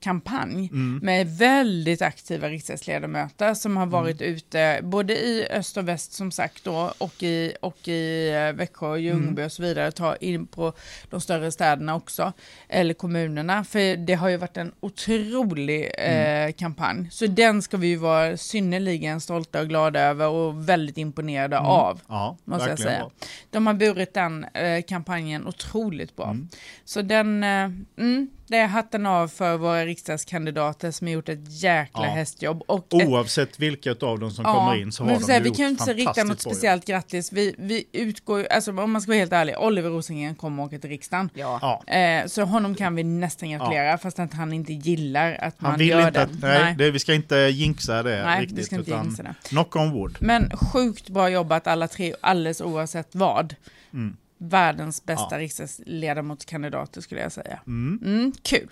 riksdagskampanj 0.02 0.70
Mm. 0.72 1.00
med 1.04 1.28
väldigt 1.38 2.02
aktiva 2.02 2.50
riksdagsledamöter 2.50 3.54
som 3.54 3.78
har 3.78 3.86
varit 3.86 4.22
ute 4.22 4.80
både 4.84 5.14
i 5.14 5.48
öst 5.52 5.78
och 5.78 5.88
väst 5.88 6.14
som 6.14 6.32
sagt 6.32 6.64
då 6.64 6.92
och 6.98 7.24
i, 7.24 7.54
och 7.62 7.88
i 7.88 8.30
eh, 8.30 8.54
Växjö 8.54 8.88
och 8.88 9.00
Ljungby 9.00 9.44
och 9.44 9.52
så 9.52 9.64
vidare, 9.64 9.92
ta 9.92 10.16
in 10.16 10.48
på 10.48 10.74
de 11.10 11.22
större 11.22 11.52
städerna 11.52 11.96
också, 11.96 12.34
eller 12.70 12.94
kommunerna, 12.94 13.64
för 13.64 13.98
det 13.98 14.14
har 14.14 14.30
ju 14.30 14.38
varit 14.38 14.58
en 14.58 14.72
otrolig 14.80 15.92
eh, 15.98 16.52
kampanj. 16.52 17.08
Så 17.12 17.28
den 17.28 17.62
ska 17.62 17.78
vi 17.78 17.88
ju 17.88 17.96
vara 17.96 18.38
synnerligen 18.38 19.22
stolta 19.22 19.62
och 19.62 19.68
glada 19.68 20.00
över 20.00 20.28
och 20.28 20.70
väldigt 20.70 20.98
imponerade 20.98 21.60
av. 21.60 22.02
Ja, 22.08 22.38
måste 22.46 22.70
jag 22.70 22.80
säga. 22.80 23.00
bra. 23.00 23.12
De 23.50 23.68
har 23.68 23.74
burit 23.74 24.14
den 24.14 24.44
eh, 24.44 24.82
kampanjen 24.88 25.48
otroligt 25.48 26.16
bra. 26.16 26.26
Mm. 26.30 26.50
Så 26.86 27.02
den, 27.02 27.44
eh, 27.44 27.72
mm, 27.98 28.30
det 28.48 28.58
är 28.58 28.68
hatten 28.68 29.06
av 29.06 29.28
för 29.28 29.58
våra 29.58 29.86
riksdagskandidater 29.86 30.92
som 30.92 31.08
har 31.08 31.14
gjort 31.14 31.30
ett 31.30 31.62
jäkla 31.64 32.06
Ja. 32.06 32.12
hästjobb. 32.12 32.64
Och 32.68 32.94
ett, 32.94 33.08
Oavsett 33.08 33.60
vilka 33.60 33.92
av 34.02 34.20
dem 34.20 34.32
som 34.32 34.46
kommer 34.46 34.82
in 34.82 34.92
så 34.92 35.04
har 35.04 35.10
vi 35.12 35.18
de 35.18 35.24
säga, 35.26 35.38
ju 35.38 35.44
Vi 35.44 35.50
gjort 35.50 35.58
kan 35.58 35.66
ju 35.66 35.70
inte 35.72 35.94
rikta 35.94 36.24
något 36.24 36.42
speciellt 36.42 36.86
grattis. 36.86 37.32
Vi, 37.32 37.56
vi 37.58 37.86
utgår 37.92 38.46
alltså 38.52 38.72
om 38.72 38.92
man 38.92 39.02
ska 39.02 39.10
vara 39.12 39.20
helt 39.20 39.32
ärlig, 39.34 39.56
Oliver 39.60 39.90
Rosengren 39.90 40.36
kommer 40.36 40.64
åka 40.64 40.80
till 40.80 40.90
riksdagen. 40.90 41.30
Ja. 41.34 41.60
Ja. 41.88 41.94
Eh, 41.94 42.26
så 42.28 42.44
honom 42.44 42.76
kan 42.76 42.96
vi 42.96 43.04
nästan 43.04 43.50
gratulera, 43.52 43.98
fast 43.98 44.20
att 44.20 44.34
han 44.34 44.54
inte 44.54 44.74
gillar 44.74 45.34
att 45.42 45.56
Han 45.60 45.70
man 45.72 45.80
vill 45.80 45.90
gör 45.90 46.00
inte, 46.08 46.12
det. 46.12 46.22
att, 46.22 46.42
nej, 46.42 46.76
Det, 46.78 46.92
vi 46.92 47.00
ska 47.00 47.14
inte 47.14 47.36
jinxa 47.36 48.04
det 48.04 48.24
Nej, 48.26 48.42
riktigt. 48.42 48.58
vi 48.60 48.64
ska 48.64 48.76
inte 48.76 48.92
utan 48.92 49.06
jinxa 49.06 49.24
det. 49.24 49.36
Knock 49.50 49.76
on 49.76 49.92
wood. 49.92 50.18
Men 50.20 50.52
sjukt 50.58 51.10
bra 51.10 51.30
jobbat 51.30 51.68
alla 51.68 51.88
tre, 51.88 52.14
alldeles 52.22 52.62
oavsett 52.62 53.10
vad. 53.16 53.56
Mm. 53.94 54.18
Världens 54.38 55.06
bästa 55.06 55.28
Ja. 55.32 55.38
riksdagsledamotskandidater 55.40 57.02
skulle 57.02 57.22
jag 57.22 57.32
säga. 57.32 57.60
Mm. 57.68 58.00
Mm, 58.06 58.32
kul. 58.42 58.70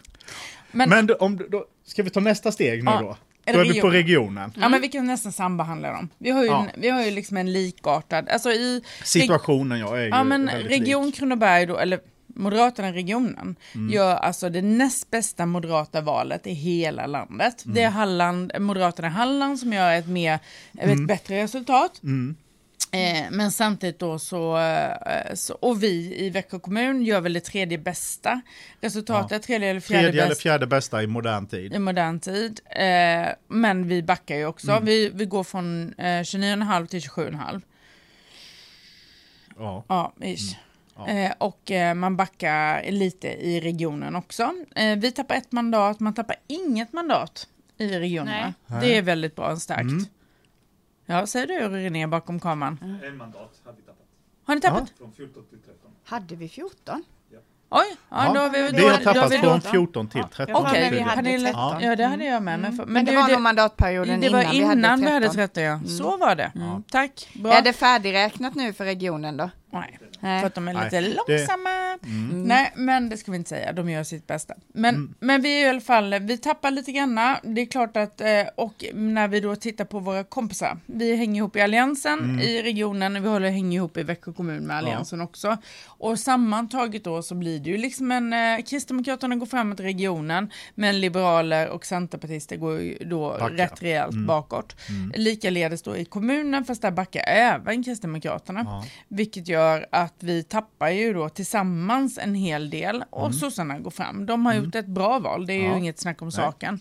Men, 0.71 0.89
Men 0.89 1.08
då, 1.08 1.15
om, 1.15 1.38
då, 1.49 1.65
ska 1.86 2.04
vi 2.04 2.10
ta 2.10 2.19
nästa 2.19 2.51
steg 2.51 2.84
nu 2.84 2.91
Ja. 2.91 2.99
då? 3.01 3.08
Då 3.08 3.54
det 3.63 3.69
är 3.69 3.73
vi 3.73 3.82
på 3.82 3.89
regionen? 3.89 3.93
regionen. 3.93 4.51
ja, 4.56 4.69
men 4.69 4.82
vi 4.82 4.88
kan 4.88 5.06
nästan 5.08 5.32
sambehandla 5.32 5.91
dem. 5.91 6.10
Vi 6.17 6.32
har 6.32 6.41
ju, 6.43 6.47
Ja. 6.49 6.67
en, 6.73 6.82
vi 6.82 6.89
har 6.89 7.04
ju 7.04 7.12
liksom 7.12 7.38
en 7.38 7.54
likartad, 7.54 8.30
alltså 8.30 8.51
i 8.51 8.84
Situationen 9.04 9.80
ja, 9.80 9.97
är 9.97 10.01
ju 10.04 10.08
Ja 10.10 10.23
men 10.23 10.49
Region 10.49 11.06
lik. 11.06 11.15
Kronoberg 11.15 11.65
då, 11.65 11.78
eller 11.78 11.99
Moderaterna 12.28 12.89
i 12.89 12.91
regionen, 12.91 13.56
Mm. 13.75 13.93
gör 13.93 14.15
alltså 14.15 14.49
det 14.49 14.62
näst 14.62 15.12
bästa 15.12 15.45
moderata 15.45 16.01
valet 16.01 16.47
i 16.47 16.54
hela 16.54 17.06
landet. 17.08 17.62
Det 17.65 17.71
Mm. 17.82 17.84
är 17.88 17.89
Halland, 17.89 18.51
Moderaterna 18.60 19.08
i 19.08 19.12
Halland 19.12 19.60
som 19.60 19.73
gör 19.73 19.93
ett, 19.93 20.08
mer, 20.08 20.39
ett 20.78 21.08
bättre 21.08 21.43
resultat. 21.43 22.01
Mm. 22.95 23.25
Eh, 23.25 23.31
men 23.31 23.51
samtidigt 23.51 23.99
då 23.99 24.19
så, 24.19 24.58
eh, 24.58 25.34
så, 25.34 25.53
och 25.53 25.84
vi 25.84 26.15
i 26.25 26.29
Växjö 26.29 26.60
kommun 26.60 27.01
gör 27.03 27.21
väl 27.21 27.34
det 27.34 27.39
tredje 27.39 27.77
bästa 27.77 28.41
resultatet, 28.81 29.43
tredje 29.43 29.69
eller 29.69 29.79
fjärde 29.79 30.03
Tredje 30.03 30.21
eller 30.21 30.29
bästa 30.29 30.41
fjärde 30.41 30.67
bästa 30.67 31.03
i 31.03 31.08
modern 31.08 31.47
tid. 31.47 31.73
i 31.73 31.79
modern 31.79 32.19
tid. 32.19 32.60
Eh, 32.69 33.27
men 33.47 33.88
vi 33.88 34.03
backar 34.03 34.36
ju 34.36 34.45
också, 34.45 34.71
Mm. 34.71 34.86
vi, 34.86 35.10
vi 35.13 35.25
går 35.25 35.43
från 35.43 35.93
eh, 35.97 36.03
29,5 36.03 36.86
till 36.88 36.99
27,5. 36.99 37.62
Ja. 39.58 39.84
Ja, 39.88 40.13
ish. 40.21 40.55
Ja. 40.97 41.08
Eh, 41.08 41.31
och 41.38 41.71
eh, 41.71 41.93
man 41.93 42.17
backar 42.17 42.91
lite 42.91 43.27
i 43.27 43.60
regionen 43.60 44.15
också. 44.15 44.51
Vi 44.97 45.12
tappar 45.12 45.36
ett 45.36 45.51
mandat, 45.51 45.99
man 45.99 46.13
tappar 46.13 46.36
inget 46.47 46.93
mandat 46.93 47.47
i 47.77 47.88
regionerna. 47.99 48.53
Nej. 48.67 48.81
Det 48.81 48.97
är 48.97 49.01
väldigt 49.01 49.36
bra 49.36 49.51
och 49.51 49.62
starkt. 49.62 49.81
Mm. 49.81 50.05
Ja, 51.06 51.28
säger 51.28 51.48
du 51.48 51.68
René 51.78 52.08
bakom 52.08 52.39
kameran. 52.39 53.00
En 53.06 53.18
mandat 53.18 53.62
hade 53.65 53.78
vi 53.78 53.84
tappat. 53.84 54.06
Har 54.46 54.56
ni 54.56 54.62
tappat? 54.62 54.94
Från 54.98 55.12
14 55.12 55.44
till 55.50 55.60
13. 55.60 55.91
Hade 56.06 56.36
vi 56.36 56.50
14? 56.50 57.04
Oj, 57.70 57.84
ja, 58.10 58.26
Ja, 58.26 58.34
då 58.34 58.39
har 58.39 58.50
vi, 58.50 58.62
Vi 58.62 58.72
då, 58.82 58.84
har 58.88 58.91
då 58.91 58.96
har 59.10 59.13
tappat 59.13 59.32
vi 59.32 59.38
från 59.38 59.60
då- 59.60 59.70
14 59.70 60.08
till 60.08 60.24
13. 60.24 60.56
Okej, 60.56 60.82
men 60.84 60.94
vi 60.94 61.00
hade 61.00 61.15
Pernilla, 61.15 61.50
13. 61.50 61.82
ja 61.82 61.96
det 61.96 62.04
hade 62.06 62.26
jag 62.26 62.44
med 62.44 62.60
mig. 62.60 62.72
för. 62.72 62.86
Men, 62.86 63.06
det 63.06 63.12
är 63.12 63.15
var 63.15 63.30
nog 63.30 63.41
mandatperioden 63.41 64.22
det 64.22 64.30
var 64.30 64.41
innan, 64.54 64.78
innan 64.78 65.02
vi 65.02 65.10
hade 65.12 65.30
13. 65.30 65.36
13, 65.36 65.63
ja. 65.63 65.80
Så 65.98 66.18
var 66.18 66.36
det. 66.36 66.52
Ja. 66.56 66.82
Tack, 66.91 67.30
bra. 67.34 67.54
Är 67.54 67.62
det 67.62 67.74
färdigräknat 67.74 68.56
nu 68.56 68.74
för 68.74 68.86
regionen 68.86 69.38
då? 69.38 69.50
Nej, 69.80 70.00
Nej. 70.20 70.40
för 70.40 70.48
att 70.48 70.56
de 70.56 70.68
är 70.68 70.74
Nej, 70.74 70.84
lite 70.84 71.02
det- 71.02 71.16
långsamma. 71.28 71.70
Mm. 72.04 72.44
Nej, 72.44 72.72
men 72.76 73.10
det 73.10 73.18
ska 73.18 73.32
vi 73.32 73.38
inte 73.38 73.50
säga. 73.50 73.74
De 73.74 73.90
gör 73.90 74.04
sitt 74.04 74.28
bästa. 74.28 74.54
Men, 74.74 75.16
men 75.20 75.42
vi 75.42 75.62
är 75.62 75.66
i 75.66 75.70
alla 75.70 75.82
fall, 75.82 76.20
vi 76.20 76.38
tappar 76.38 76.72
lite 76.72 76.92
granna. 76.92 77.40
Det 77.44 77.62
är 77.62 77.66
klart 77.66 77.98
att, 77.98 78.22
eh, 78.22 78.28
och 78.56 78.86
när 78.94 79.28
vi 79.28 79.40
då 79.40 79.56
tittar 79.56 79.86
på 79.86 80.00
våra 80.00 80.24
kompisar. 80.24 80.78
Vi 80.86 81.16
hänger 81.16 81.38
ihop 81.42 81.56
i 81.56 81.62
Alliansen 81.62 82.20
Mm. 82.20 82.40
i 82.40 82.62
regionen. 82.64 83.24
Vi 83.24 83.30
håller 83.30 83.50
hänger 83.50 83.78
ihop 83.78 83.98
i 83.98 84.04
Växjö 84.04 84.34
kommun 84.34 84.64
med 84.68 84.78
Alliansen 84.78 85.22
också. 85.22 85.58
Och 85.86 86.20
sammantaget 86.20 87.04
då 87.04 87.22
så 87.22 87.36
blir 87.36 87.60
det 87.60 87.70
ju 87.70 87.78
liksom 87.78 88.12
en, 88.12 88.34
eh, 88.34 88.64
Kristdemokraterna 88.64 89.36
går 89.36 89.46
framåt 89.46 89.80
i 89.80 89.84
regionen, 89.84 90.52
men 90.76 91.00
Liberaler 91.02 91.70
och 91.70 91.86
Centerpartister 91.86 92.56
går 92.58 92.82
ju 92.82 92.98
då 93.06 93.30
Backar. 93.40 93.50
rätt 93.56 93.84
rejält 93.84 94.14
Mm. 94.14 94.26
bakåt. 94.28 94.76
Mm. 94.90 95.12
Likaledes 95.16 95.82
då 95.84 95.98
i 95.98 96.06
kommunen, 96.06 96.66
fast 96.66 96.82
där 96.82 96.92
backar 96.92 97.24
även 97.28 97.84
Kristdemokraterna. 97.84 98.62
Ja. 98.66 98.86
Vilket 99.08 99.48
gör 99.48 99.64
att 99.91 100.13
vi 100.19 100.43
tappar 100.43 100.89
ju 100.89 101.13
då 101.13 101.30
tillsammans 101.30 102.17
en 102.17 102.36
hel 102.36 102.69
del 102.69 103.04
och 103.10 103.36
sossarna 103.36 103.80
går 103.80 103.91
fram. 103.91 104.25
De 104.25 104.45
har 104.45 104.54
gjort 104.54 104.75
ett 104.75 104.88
bra 104.88 105.19
val, 105.19 105.45
det 105.47 105.54
är 105.54 105.58
Mm. 105.58 105.67
Ja. 105.67 105.73
ju 105.73 105.80
inget 105.80 105.99
snack 105.99 106.21
om 106.21 106.28
Nej. 106.28 106.32
saken. 106.36 106.80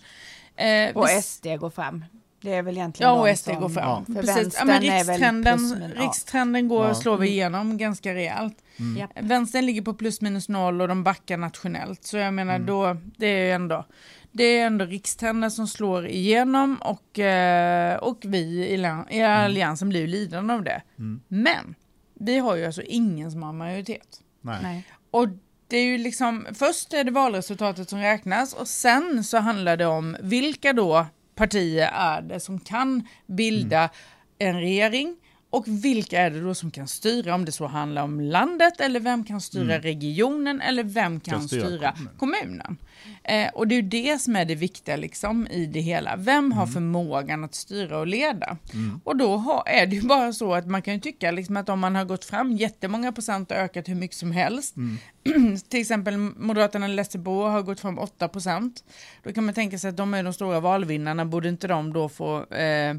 Eh, 0.57 0.97
Och 0.97 1.09
SD 1.11 1.47
går 1.61 1.70
fram. 1.70 2.05
Det 2.42 2.55
är 2.55 2.62
väl 2.62 2.77
egentligen 2.77 3.12
Ja, 3.12 3.20
och 3.20 3.29
SD 3.29 3.44
som- 3.51 3.61
går 3.61 3.68
fram. 3.68 4.05
Ja. 4.09 4.14
För 4.14 4.23
Precis. 4.23 4.57
Ja, 4.59 4.64
men 4.64 4.83
är 4.85 5.05
väl 5.05 5.07
rikstrenden, 5.09 5.59
plus 5.59 5.73
ja. 5.97 6.03
rikstrenden 6.03 6.68
går, 6.68 6.87
Ja. 6.87 6.94
slår 6.94 7.16
vi 7.16 7.29
igenom 7.29 7.79
ganska 7.79 8.14
rejält. 8.14 8.57
Mm. 8.79 9.09
Vänstern 9.20 9.66
ligger 9.66 9.83
på 9.83 9.94
plus 9.94 10.20
minus 10.20 10.49
noll 10.49 10.81
och 10.81 10.88
de 10.88 11.05
backar 11.05 11.37
nationellt. 11.37 12.05
Så 12.05 12.16
jag 12.16 12.35
menar 12.35 12.55
Mm. 12.55 12.66
då, 12.66 12.97
det 13.16 13.27
är 13.27 13.44
ju 13.44 13.51
ändå, 13.53 13.85
det 14.33 14.44
är 14.44 14.66
ändå 14.66 14.85
rikstrenden 14.85 15.51
som 15.51 15.66
slår 15.68 16.07
igenom 16.07 16.77
och, 16.77 17.18
eh, 17.18 17.97
och 17.97 18.18
vi 18.25 18.38
i, 18.38 18.87
i 19.16 19.23
alliansen 19.23 19.88
blir 19.88 20.01
ju 20.01 20.07
lidande 20.07 20.55
av 20.55 20.62
det. 20.62 20.83
Mm. 20.99 21.20
Men 21.29 21.75
vi 22.14 22.38
har 22.38 22.57
ju 22.57 22.64
alltså 22.64 22.83
ingen 22.83 23.31
som 23.31 23.42
har 23.42 23.53
majoritet. 23.53 24.20
Nej. 24.40 24.59
Nej. 24.62 24.87
Och 25.11 25.29
det 25.68 25.77
är 25.77 25.85
ju 25.85 25.98
liksom, 25.98 26.46
först 26.55 26.92
är 26.94 27.05
det 27.05 27.11
valresultatet 27.11 27.90
som 27.90 27.98
räknas 27.98 28.55
och 28.55 28.68
sen 28.68 29.24
så 29.24 29.38
handlar 29.38 29.77
det 29.77 29.87
om 29.87 30.16
vilka 30.20 30.72
då 30.72 31.07
partier 31.35 31.90
är 31.94 32.22
det 32.22 32.40
som 32.40 32.61
kan 32.61 33.09
bilda 33.27 33.90
en 34.38 34.61
regering 34.61 35.16
och 35.55 35.69
vilka 35.69 36.21
är 36.21 36.31
det 36.31 36.40
då 36.40 36.55
som 36.55 36.71
kan 36.71 36.88
styra, 36.88 37.35
om 37.35 37.45
det 37.45 37.53
så 37.53 37.67
handlar 37.67 38.03
om 38.03 38.21
landet 38.21 38.81
eller 38.81 39.01
vem 39.01 39.25
kan 39.25 39.40
styra 39.40 39.79
regionen 39.79 40.61
eller 40.61 40.85
vem 40.85 41.21
kan, 41.21 41.38
Kan 41.38 41.49
styra 41.49 41.67
styra, 41.67 41.95
kommunen. 42.19 42.77
Eh, 43.25 43.49
och 43.55 43.69
det 43.69 43.75
är 43.75 43.83
ju 43.83 43.88
det 43.88 44.19
som 44.19 44.37
är 44.37 44.45
det 44.45 44.55
viktiga 44.55 44.97
liksom 44.97 45.47
i 45.47 45.67
det 45.67 45.81
hela. 45.81 46.17
Vem 46.17 46.53
har 46.53 46.67
förmågan 46.67 47.45
att 47.45 47.55
styra 47.55 47.99
och 47.99 48.07
leda? 48.07 48.57
Och 49.05 49.17
då 49.17 49.37
har, 49.37 49.62
är 49.67 49.87
det 49.87 49.97
ju 49.97 50.03
bara 50.03 50.33
så 50.33 50.55
att 50.55 50.67
man 50.67 50.83
kan 50.83 50.95
ju 50.95 51.01
tycka 51.01 51.31
liksom 51.31 51.57
att 51.57 51.69
om 51.69 51.81
man 51.81 51.95
har 51.95 52.05
gått 52.05 52.25
fram 52.25 52.53
jättemånga 52.53 53.12
procent 53.12 53.51
och 53.51 53.57
ökat 53.57 53.88
hur 53.88 53.95
mycket 53.95 54.17
som 54.17 54.33
helst, 54.33 54.75
till 55.69 55.81
exempel 55.81 56.17
Moderaterna 56.19 56.87
i 56.87 56.95
Lessebo 56.95 57.43
har 57.43 57.62
gått 57.62 57.81
fram 57.81 57.99
8 57.99 58.29
procent, 58.29 58.85
då 59.23 59.33
kan 59.33 59.45
man 59.45 59.55
tänka 59.55 59.79
sig 59.79 59.90
att 59.90 59.97
de 59.97 60.14
är 60.14 60.23
de 60.23 60.33
stora 60.33 60.61
valvinnarna, 60.61 61.25
borde 61.25 61.49
inte 61.49 61.69
de 61.69 61.93
då 61.93 62.09
få 62.09 62.55
eh, 62.55 62.95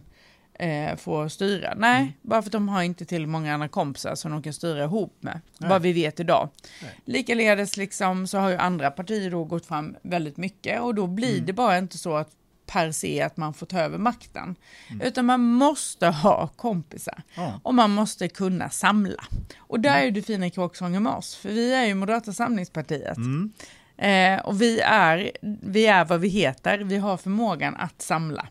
eh, 0.60 0.96
få 0.96 1.30
styra. 1.30 1.74
Nej, 1.78 2.02
Mm. 2.02 2.14
bara 2.22 2.42
för 2.42 2.48
att 2.48 2.52
de 2.52 2.70
har 2.70 2.84
inte 2.84 3.06
till 3.06 3.28
många 3.28 3.54
andra 3.54 3.68
kompisar 3.68 4.16
som 4.16 4.32
de 4.32 4.42
kan 4.44 4.54
styra 4.54 4.84
ihop 4.84 5.18
med. 5.20 5.42
Nej. 5.58 5.70
Vad 5.70 5.82
vi 5.82 5.94
vet 5.94 6.20
idag. 6.20 6.50
Nej. 6.82 6.92
Likaledes 7.06 7.78
liksom 7.78 8.28
så 8.28 8.38
har 8.38 8.50
ju 8.50 8.58
andra 8.58 8.92
partier 8.92 9.32
då 9.32 9.44
gått 9.44 9.66
fram 9.66 9.96
väldigt 10.02 10.38
mycket 10.38 10.82
och 10.82 10.96
då 10.96 11.08
blir 11.08 11.34
Mm. 11.34 11.46
det 11.46 11.54
bara 11.54 11.78
inte 11.78 11.98
så 11.98 12.16
att 12.16 12.30
per 12.66 12.92
se 12.92 13.22
att 13.22 13.38
man 13.38 13.54
får 13.54 13.66
ta 13.66 13.80
över 13.80 13.98
makten. 13.98 14.56
Mm. 14.90 15.08
Utan 15.08 15.26
man 15.26 15.42
måste 15.42 16.08
ha 16.08 16.48
kompisar. 16.48 17.22
Ja. 17.36 17.60
Och 17.64 17.76
man 17.76 17.92
måste 17.92 18.28
kunna 18.28 18.70
samla. 18.70 19.24
Och 19.58 19.80
där 19.80 19.98
är 20.00 20.04
ju 20.04 20.12
det 20.12 20.22
fina 20.22 20.46
i 20.48 20.50
kråksången 20.50 21.04
med 21.04 21.14
oss, 21.14 21.36
för 21.36 21.50
vi 21.50 21.74
är 21.74 21.86
ju 21.86 21.96
Moderata 21.96 22.34
samlingspartiet. 22.34 23.18
Mm. 23.18 23.52
Eh, 23.98 24.46
och 24.46 24.62
vi 24.62 24.80
är, 24.80 25.32
vi 25.62 25.86
är 25.86 26.06
vad 26.06 26.20
vi 26.20 26.28
heter, 26.28 26.78
vi 26.78 26.98
har 26.98 27.18
förmågan 27.18 27.76
att 27.76 28.02
samla. 28.02 28.48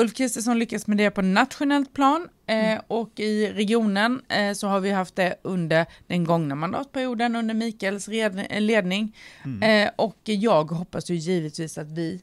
Mm. 0.00 0.06
Ulf 0.06 0.14
Kristersson 0.14 0.58
lyckas 0.58 0.86
med 0.86 0.96
det 0.96 1.10
på 1.10 1.22
nationellt 1.22 1.92
plan 1.94 2.28
eh, 2.46 2.80
och 2.86 3.20
i 3.20 3.52
regionen 3.52 4.22
eh, 4.28 4.52
så 4.52 4.68
har 4.68 4.80
vi 4.80 4.90
haft 4.90 5.16
det 5.16 5.36
under 5.42 5.86
den 6.06 6.24
gångna 6.24 6.54
mandatperioden 6.54 7.36
under 7.36 7.54
Mikaels 7.54 8.08
ledning. 8.50 9.16
Eh, 9.62 9.90
och 9.96 10.18
jag 10.24 10.64
hoppas 10.64 11.10
ju 11.10 11.14
givetvis 11.14 11.78
att 11.78 11.90
vi 11.90 12.20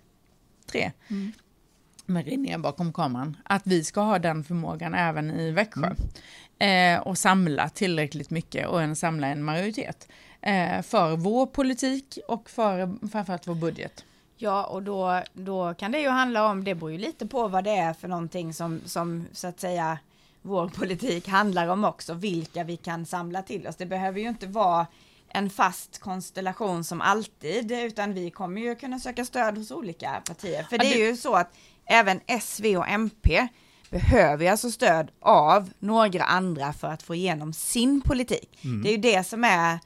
tre, 0.72 0.92
med 2.06 2.26
René 2.28 2.58
bakom 2.58 2.94
kameran, 2.94 3.38
att 3.44 3.62
vi 3.66 3.84
ska 3.84 4.02
ha 4.02 4.20
den 4.20 4.44
förmågan 4.44 4.94
även 4.94 5.40
i 5.40 5.52
Växjö. 5.52 5.94
Eh, 6.60 7.00
och 7.00 7.18
samla 7.18 7.70
tillräckligt 7.70 8.30
mycket 8.30 8.68
och 8.68 8.82
en, 8.82 8.96
samla 8.96 9.28
en 9.28 9.44
majoritet 9.44 10.08
eh, 10.42 10.82
för 10.82 11.16
vår 11.16 11.46
politik 11.46 12.18
och 12.28 12.50
för 12.50 13.08
framförallt 13.08 13.48
vår 13.48 13.56
budget. 13.56 14.06
Ja, 14.38 14.64
och 14.64 14.84
då, 14.84 15.22
då 15.34 15.74
kan 15.74 15.92
det 15.92 16.00
ju 16.00 16.10
handla 16.10 16.50
om, 16.50 16.64
det 16.64 16.76
beror 16.76 16.92
ju 16.92 16.98
lite 16.98 17.28
på 17.28 17.48
vad 17.48 17.64
det 17.64 17.72
är 17.72 17.94
för 17.94 18.08
någonting 18.08 18.54
som, 18.54 18.82
som 18.86 19.28
så 19.32 19.48
att 19.48 19.60
säga 19.60 20.00
vår 20.42 20.68
politik 20.76 21.28
handlar 21.28 21.68
om 21.68 21.84
också, 21.84 22.14
vilka 22.14 22.64
vi 22.64 22.78
kan 22.78 23.06
samla 23.06 23.42
till 23.42 23.68
oss. 23.68 23.76
Det 23.76 23.86
behöver 23.86 24.20
ju 24.20 24.30
inte 24.30 24.48
vara 24.48 24.88
en 25.30 25.50
fast 25.50 26.00
konstellation 26.00 26.84
som 26.84 27.02
alltid, 27.02 27.72
utan 27.72 28.14
vi 28.14 28.32
kommer 28.32 28.62
ju 28.62 28.76
kunna 28.76 29.00
söka 29.00 29.26
stöd 29.26 29.58
hos 29.58 29.72
olika 29.72 30.22
partier. 30.28 30.64
För 30.64 30.78
det 30.78 30.94
är 30.94 31.08
ju 31.08 31.18
så 31.18 31.36
att 31.36 31.54
även 31.86 32.20
S, 32.28 32.60
V 32.64 32.78
och 32.78 32.88
MP 32.88 33.48
behöver 33.90 34.44
ju 34.44 34.50
alltså 34.50 34.72
stöd 34.72 35.12
av 35.20 35.70
några 35.80 36.24
andra 36.24 36.74
för 36.74 36.88
att 36.88 37.04
få 37.04 37.16
igenom 37.16 37.54
sin 37.54 38.02
politik. 38.02 38.60
Det 38.84 38.90
är 38.90 38.92
ju 38.92 38.98
det 38.98 39.28
som 39.28 39.44
är, 39.44 39.80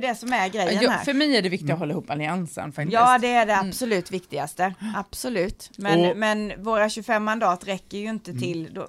det 0.00 0.06
är 0.06 0.10
det 0.10 0.14
som 0.14 0.32
är 0.32 0.48
grejen 0.48 0.82
Ja, 0.82 0.90
här. 0.90 1.04
för 1.04 1.14
mig 1.14 1.36
är 1.36 1.42
det 1.42 1.48
viktigt 1.48 1.70
att 1.70 1.78
hålla 1.78 1.92
ihop 1.92 2.10
alliansen 2.10 2.72
faktiskt. 2.72 2.92
Ja, 2.92 3.18
det 3.18 3.28
är 3.32 3.46
det 3.46 3.58
absolut 3.58 4.10
viktigaste. 4.10 4.74
Absolut. 4.96 5.70
Men, 5.76 6.00
Och- 6.10 6.16
men 6.16 6.52
våra 6.62 6.88
25 6.88 7.24
mandat 7.24 7.66
räcker 7.66 7.98
ju 7.98 8.08
inte 8.08 8.32
till 8.32 8.74
då, 8.74 8.88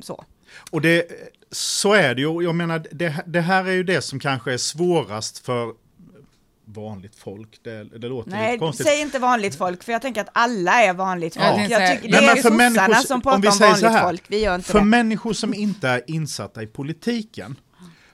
så. 0.00 0.24
Och 0.70 0.80
det, 0.80 1.06
så 1.50 1.92
är 1.92 2.14
det 2.14 2.20
ju. 2.20 2.42
Jag 2.42 2.54
menar, 2.54 2.86
det, 2.92 3.14
det 3.26 3.40
här 3.40 3.64
är 3.64 3.72
ju 3.72 3.82
det 3.82 4.02
som 4.02 4.20
kanske 4.20 4.52
är 4.52 4.56
svårast 4.58 5.38
för 5.46 5.72
vanligt 6.64 7.16
folk. 7.16 7.58
Det, 7.62 7.84
det 7.84 8.08
låter 8.08 8.30
Nej, 8.30 8.52
lite 8.52 8.58
konstigt. 8.58 8.86
säg 8.86 9.00
inte 9.00 9.18
vanligt 9.18 9.54
folk, 9.54 9.82
för 9.84 9.92
jag 9.92 10.02
tänker 10.02 10.20
att 10.20 10.28
alla 10.32 10.72
är 10.82 10.94
vanligt 10.94 11.36
Ja, 11.36 11.42
folk. 11.56 11.70
jag 11.70 11.82
Jag 11.82 11.90
tycker, 11.90 12.08
det 12.08 12.20
Nej, 12.20 12.24
är 12.24 12.26
men 12.26 12.36
ju 12.36 12.42
för 12.42 12.70
sossarna 12.70 12.94
som 12.94 13.14
om 13.14 13.22
pratar 13.22 13.46
om, 13.48 13.52
så 13.52 13.64
vanligt 13.64 13.84
här, 13.90 14.02
folk, 14.02 14.22
vi 14.28 14.40
gör 14.40 14.54
inte 14.54 14.68
För 14.72 14.78
det. 14.78 14.84
människor 14.84 15.32
som 15.32 15.54
inte 15.54 15.88
är 15.88 16.02
insatta 16.06 16.62
i 16.62 16.66
politiken 16.66 17.56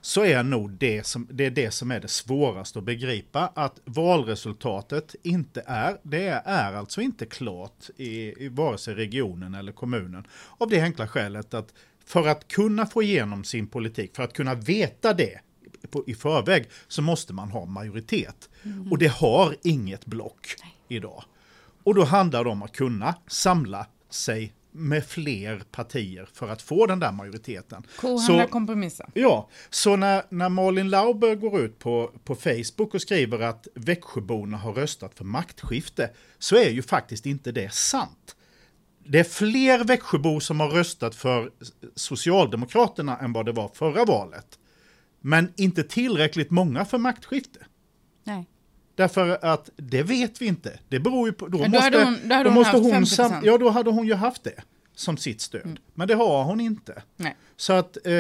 så 0.00 0.24
är 0.24 0.42
nog 0.42 0.70
det 0.70 1.06
som, 1.06 1.28
det 1.30 1.46
är 1.46 1.50
det 1.50 1.70
som 1.70 1.90
är 1.90 2.00
det 2.00 2.08
svåraste 2.08 2.78
att 2.78 2.84
begripa. 2.84 3.52
Att 3.54 3.80
valresultatet 3.84 5.14
inte 5.22 5.62
är, 5.66 5.96
det 6.02 6.28
är 6.44 6.72
alltså 6.72 7.00
inte 7.00 7.26
klart 7.26 7.90
i, 7.96 8.44
i 8.44 8.48
vare 8.48 8.78
sig 8.78 8.94
regionen 8.94 9.54
eller 9.54 9.72
kommunen. 9.72 10.26
Av 10.58 10.68
det 10.68 10.80
enkla 10.80 11.08
skälet 11.08 11.54
att 11.54 11.74
för 12.04 12.28
att 12.28 12.48
kunna 12.48 12.86
få 12.86 13.02
igenom 13.02 13.44
sin 13.44 13.66
politik, 13.66 14.16
för 14.16 14.22
att 14.22 14.32
kunna 14.32 14.54
veta 14.54 15.12
det 15.12 15.40
på, 15.90 16.04
i 16.06 16.14
förväg, 16.14 16.68
så 16.88 17.02
måste 17.02 17.32
man 17.32 17.50
ha 17.50 17.66
majoritet. 17.66 18.48
Och 18.90 18.98
det 18.98 19.12
har 19.12 19.56
inget 19.62 20.06
block 20.06 20.46
idag. 20.88 21.24
Och 21.84 21.94
då 21.94 22.04
handlar 22.04 22.44
det 22.44 22.50
om 22.50 22.62
att 22.62 22.72
kunna 22.72 23.14
samla 23.26 23.86
sig 24.10 24.52
med 24.72 25.04
fler 25.04 25.62
partier 25.70 26.28
för 26.32 26.48
att 26.48 26.62
få 26.62 26.86
den 26.86 27.00
där 27.00 27.12
majoriteten. 27.12 27.82
Kohandla 27.96 28.46
kompromissa. 28.46 29.10
Ja, 29.14 29.48
så 29.70 29.96
när, 29.96 30.22
när 30.28 30.48
Malin 30.48 30.90
Lauber 30.90 31.34
går 31.34 31.60
ut 31.60 31.78
på, 31.78 32.12
på 32.24 32.34
Facebook 32.34 32.94
och 32.94 33.02
skriver 33.02 33.40
att 33.40 33.68
Växjöborna 33.74 34.56
har 34.56 34.72
röstat 34.72 35.14
för 35.14 35.24
maktskifte 35.24 36.10
så 36.38 36.56
är 36.56 36.70
ju 36.70 36.82
faktiskt 36.82 37.26
inte 37.26 37.52
det 37.52 37.72
sant. 37.72 38.36
Det 39.04 39.18
är 39.18 39.24
fler 39.24 39.84
Växjöbor 39.84 40.40
som 40.40 40.60
har 40.60 40.68
röstat 40.68 41.14
för 41.14 41.50
Socialdemokraterna 41.94 43.18
än 43.18 43.32
vad 43.32 43.46
det 43.46 43.52
var 43.52 43.68
förra 43.74 44.04
valet. 44.04 44.58
Men 45.20 45.52
inte 45.56 45.82
tillräckligt 45.82 46.50
många 46.50 46.84
för 46.84 46.98
maktskifte. 46.98 47.60
Nej. 48.24 48.46
Därför 48.98 49.38
att 49.44 49.70
det 49.76 50.02
vet 50.02 50.42
vi 50.42 50.46
inte. 50.46 50.78
Det 50.88 51.00
beror 51.00 51.28
ju 51.28 51.32
på... 51.32 51.46
Då 51.48 51.58
då 51.58 51.68
måste, 51.68 51.78
hade 51.84 52.04
hon- 52.04 52.18
då 52.28 52.34
hade 52.34 52.48
hon 52.48 52.54
måste 52.54 52.70
haft 52.70 52.82
hon 52.84 53.02
50%. 53.02 53.04
sam, 53.04 53.32
Ja, 53.44 53.58
då 53.58 53.70
hade 53.70 53.90
hon 53.90 54.06
ju 54.06 54.14
haft 54.14 54.44
det 54.44 54.54
som 54.94 55.16
sitt 55.16 55.40
stöd. 55.40 55.78
Men 55.94 56.08
det 56.08 56.14
har 56.14 56.44
hon 56.44 56.60
inte. 56.60 57.02
Nej. 57.16 57.36
Så 57.56 57.72
att 57.72 58.06
eh, 58.06 58.12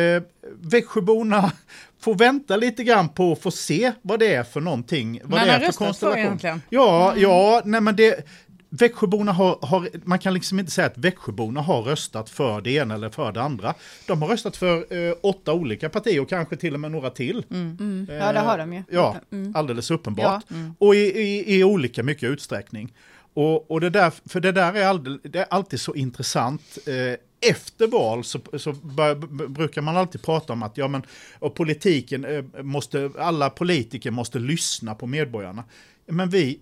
Växjöborna 0.60 1.52
får 2.00 2.14
vänta 2.14 2.56
lite 2.56 2.84
grann 2.84 3.08
på 3.08 3.32
att 3.32 3.42
få 3.42 3.50
se 3.50 3.92
vad 4.02 4.18
det 4.18 4.34
är 4.34 4.44
för 4.44 4.60
någonting. 4.60 5.20
Vad 5.24 5.30
Man 5.30 5.46
det 5.46 5.52
har 5.52 5.56
är 5.56 5.60
för 5.60 5.66
röstat 5.66 5.86
konstellation. 5.86 6.18
egentligen. 6.22 6.62
Ja, 6.70 7.14
ja, 7.16 7.62
nej 7.64 7.80
men 7.80 7.96
det... 7.96 8.26
Växjöborna 8.70 9.32
har, 9.32 9.58
har, 9.62 9.88
man 10.04 10.18
kan 10.18 10.34
liksom 10.34 10.58
inte 10.58 10.72
säga 10.72 10.86
att 10.86 10.98
Växjöborna 10.98 11.60
har 11.60 11.82
röstat 11.82 12.30
för 12.30 12.60
det 12.60 12.70
ena 12.70 12.94
eller 12.94 13.10
för 13.10 13.32
det 13.32 13.42
andra. 13.42 13.74
De 14.06 14.22
har 14.22 14.28
röstat 14.28 14.56
för 14.56 14.76
eh, 15.08 15.14
åtta 15.22 15.52
olika 15.52 15.88
partier 15.88 16.20
och 16.20 16.28
kanske 16.28 16.56
till 16.56 16.74
och 16.74 16.80
med 16.80 16.90
några 16.90 17.10
till. 17.10 17.44
Mm. 17.50 18.06
Ja, 18.10 18.32
det 18.32 18.38
har 18.38 18.58
de 18.58 18.72
ju. 18.72 18.82
Ja, 18.90 19.16
Mm. 19.32 19.52
alldeles 19.56 19.90
uppenbart. 19.90 20.44
Ja. 20.48 20.56
Och 20.78 20.94
i, 20.94 20.98
i, 20.98 21.56
i 21.58 21.64
olika 21.64 22.02
mycket 22.02 22.30
utsträckning. 22.30 22.92
Och, 23.34 23.70
och 23.70 23.80
det 23.80 23.90
där, 23.90 24.12
för 24.28 24.40
det 24.40 24.52
där 24.52 24.74
är, 24.74 24.86
aldrig, 24.86 25.18
det 25.22 25.38
är 25.38 25.46
alltid 25.50 25.80
så 25.80 25.94
intressant. 25.94 26.78
Eh, 26.86 27.50
efter 27.50 27.86
val 27.86 28.24
så, 28.24 28.40
så 28.58 28.72
bör, 28.72 29.14
brukar 29.48 29.82
man 29.82 29.96
alltid 29.96 30.22
prata 30.22 30.52
om 30.52 30.62
att 30.62 30.76
ja, 30.76 30.88
men, 30.88 31.02
och 31.38 31.54
politiken 31.54 32.24
eh, 32.24 32.62
måste, 32.62 33.10
alla 33.18 33.50
politiker 33.50 34.10
måste 34.10 34.38
lyssna 34.38 34.94
på 34.94 35.06
medborgarna. 35.06 35.64
Men 36.06 36.30
vi, 36.30 36.58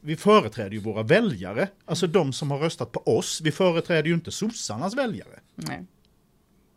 vi 0.00 0.16
företräder 0.16 0.70
ju 0.70 0.78
våra 0.78 1.02
väljare, 1.02 1.68
alltså 1.84 2.06
de 2.06 2.32
som 2.32 2.50
har 2.50 2.58
röstat 2.58 2.92
på 2.92 3.18
oss. 3.18 3.40
Vi 3.44 3.52
företräder 3.52 4.08
ju 4.08 4.14
inte 4.14 4.30
sossarnas 4.30 4.96
väljare. 4.96 5.40
Nej. 5.54 5.86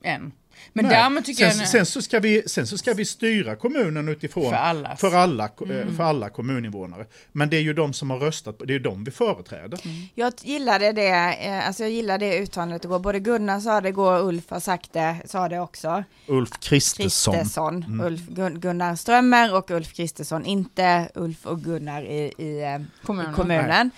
Än. 0.03 0.31
Men 0.73 0.85
därmed 0.89 1.25
tycker 1.25 1.49
sen, 1.49 1.59
jag... 1.59 1.67
sen, 1.67 1.85
så 1.85 2.01
ska 2.01 2.19
vi, 2.19 2.43
sen 2.45 2.67
så 2.67 2.77
ska 2.77 2.93
vi 2.93 3.05
styra 3.05 3.55
kommunen 3.55 4.09
utifrån 4.09 4.49
För 4.49 4.57
allas. 4.57 4.99
för 4.99 5.15
alla, 5.15 5.43
eh, 5.45 5.95
för 5.97 6.03
alla 6.03 6.29
kommuninvånare. 6.29 7.05
Men 7.31 7.49
det 7.49 7.57
är 7.57 7.61
ju 7.61 7.73
de 7.73 7.93
som 7.93 8.09
har 8.09 8.17
röstat, 8.17 8.59
det 8.59 8.63
är 8.73 8.73
ju 8.73 8.79
de 8.79 9.03
vi 9.03 9.11
företräder. 9.11 9.79
Jag 10.15 10.33
gillade 10.41 10.91
det, 10.91 11.37
eh, 11.45 11.67
alltså 11.67 11.83
jag 11.83 11.91
gillade 11.91 12.25
det 12.25 12.39
uttalandet 12.39 12.85
igår. 12.85 12.99
Både 12.99 13.19
Gunnar 13.19 13.59
sa 13.59 13.81
det 13.81 13.89
igår, 13.89 14.19
Ulf 14.27 14.49
har 14.49 14.59
sagt 14.59 14.93
det, 14.93 15.15
sa 15.25 15.49
det 15.49 15.59
också. 15.59 16.03
Ulf 16.27 16.49
Kristersson. 16.59 17.33
Kristersson. 17.33 17.83
Mm. 17.83 18.05
Ulf 18.05 18.21
Gun- 18.21 18.59
Gunnar 18.59 18.95
Strömmer 18.95 19.55
och 19.55 19.71
Ulf 19.71 19.93
Kristersson, 19.93 20.45
inte 20.45 21.09
Ulf 21.15 21.45
och 21.45 21.61
Gunnar 21.63 22.03
i, 22.03 22.33
i 22.37 22.61
eh, 22.63 23.05
Kommunen. 23.05 23.33
kommunen. 23.33 23.91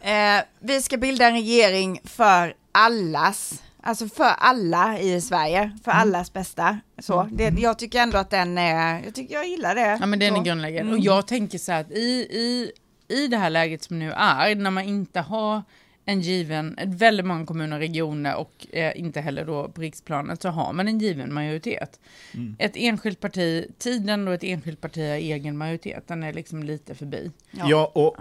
Eh, 0.00 0.44
vi 0.60 0.82
ska 0.82 0.96
bilda 0.96 1.26
en 1.26 1.32
regering 1.34 2.00
för 2.04 2.54
allas, 2.72 3.62
alltså 3.82 4.08
för 4.08 4.24
alla 4.24 4.98
i 4.98 5.20
Sverige, 5.20 5.78
för 5.84 5.90
Mm. 5.90 6.00
allas 6.02 6.32
bästa. 6.32 6.78
Så, 6.98 7.28
det, 7.32 7.54
jag 7.58 7.78
tycker 7.78 8.00
ändå 8.00 8.18
att 8.18 8.30
den 8.30 8.58
är, 8.58 9.04
jag 9.04 9.14
tycker 9.14 9.34
jag 9.34 9.48
gillar 9.48 9.74
det. 9.74 9.98
Ja 10.00 10.06
men 10.06 10.18
den 10.18 10.34
så. 10.34 10.40
är 10.40 10.44
grundläggande. 10.44 10.90
Mm. 10.90 11.00
Och 11.00 11.04
jag 11.06 11.26
tänker 11.26 11.58
så 11.58 11.72
här 11.72 11.80
att 11.80 11.90
i, 11.90 12.26
i, 12.30 12.72
i 13.08 13.26
det 13.26 13.36
här 13.36 13.50
läget 13.50 13.82
som 13.82 13.98
nu 13.98 14.12
är, 14.12 14.54
när 14.54 14.70
man 14.70 14.84
inte 14.84 15.20
har 15.20 15.62
en 16.04 16.20
given, 16.20 16.78
väldigt 16.86 17.26
många 17.26 17.46
kommuner 17.46 17.76
och 17.76 17.80
regioner 17.80 18.36
och 18.36 18.66
eh, 18.72 19.00
inte 19.00 19.20
heller 19.20 19.44
då 19.44 19.68
på 19.68 19.80
riksplanet 19.80 20.42
så 20.42 20.48
har 20.48 20.72
man 20.72 20.88
en 20.88 20.98
given 20.98 21.34
majoritet. 21.34 22.00
Mm. 22.34 22.56
Ett 22.58 22.72
enskilt 22.76 23.20
parti, 23.20 23.66
tiden 23.78 24.24
då 24.24 24.32
ett 24.32 24.44
enskilt 24.44 24.80
parti 24.80 24.98
har 25.08 25.16
egen 25.16 25.56
majoritet, 25.56 26.08
den 26.08 26.22
är 26.22 26.32
liksom 26.32 26.62
lite 26.62 26.94
förbi. 26.94 27.30
Ja. 27.50 27.92
och 27.94 28.16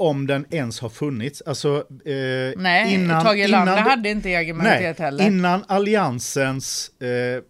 om 0.00 0.26
den 0.26 0.46
ens 0.50 0.80
har 0.80 0.88
funnits. 0.88 1.42
Alltså, 1.46 1.76
eh, 2.04 2.52
Nej, 2.56 2.94
innan, 2.94 3.24
Tage 3.24 3.38
Erlander 3.38 3.72
innan 3.72 3.88
hade 3.90 4.08
inte 4.10 4.30
egen 4.30 4.56
majoritet 4.56 4.98
nej, 4.98 5.06
heller. 5.06 5.26
Innan 5.26 5.64
alliansens 5.68 6.88
eh, 7.00 7.42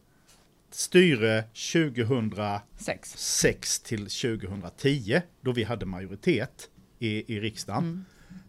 styre 0.70 1.44
2006 1.72 3.14
Sex. 3.16 3.80
till 3.80 3.98
2010, 4.08 5.20
då 5.40 5.52
vi 5.52 5.64
hade 5.64 5.86
majoritet 5.86 6.68
i, 6.98 7.34
i 7.36 7.40
riksdagen, 7.40 8.04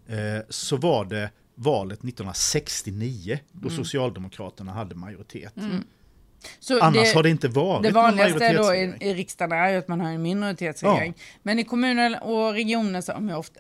Mm. 0.08 0.36
eh, 0.38 0.42
så 0.50 0.78
var 0.78 1.06
det 1.06 1.30
valet 1.56 2.00
1969 2.04 3.40
då 3.52 3.68
Mm. 3.70 3.84
Socialdemokraterna 3.84 4.72
hade 4.72 4.96
majoritet. 4.96 5.54
Så 6.60 6.80
Annars 6.82 7.14
har 7.16 7.24
det 7.24 7.30
inte 7.30 7.48
varit 7.48 7.84
Det 7.84 7.92
vanligaste 7.92 8.54
då 8.54 8.76
i, 8.76 8.94
i 9.00 9.14
riksdagen 9.14 9.58
är 9.60 9.70
ju 9.70 9.78
att 9.78 9.88
man 9.88 10.02
har 10.02 10.10
en 10.10 10.22
minoritetsregering. 10.22 11.14
Men 11.44 11.60
i 11.60 11.64
kommuner 11.64 12.24
och 12.24 12.54
regioner 12.54 13.02
så 13.02 13.12
har 13.14 13.20
man 13.22 13.36
ofta 13.36 13.60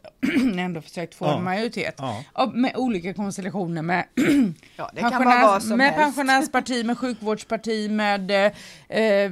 ändå 0.57 0.81
försökt 0.81 1.15
få 1.15 1.25
Ja. 1.25 1.37
en 1.37 1.43
majoritet. 1.43 1.95
Ja. 1.97 2.51
Med 2.53 2.71
olika 2.75 3.13
konstellationer 3.13 3.81
med, 3.81 4.05
Ja, 4.75 4.89
det 4.93 5.01
kan 5.01 5.25
vara 5.25 5.41
vad 5.47 5.63
som 5.63 5.77
med 5.77 5.95
pensionärsparti, 5.95 6.83
med 6.85 6.97
sjukvårdsparti, 6.97 7.89
med 7.89 8.31
eh, 8.31 8.37
eh, 8.99 9.31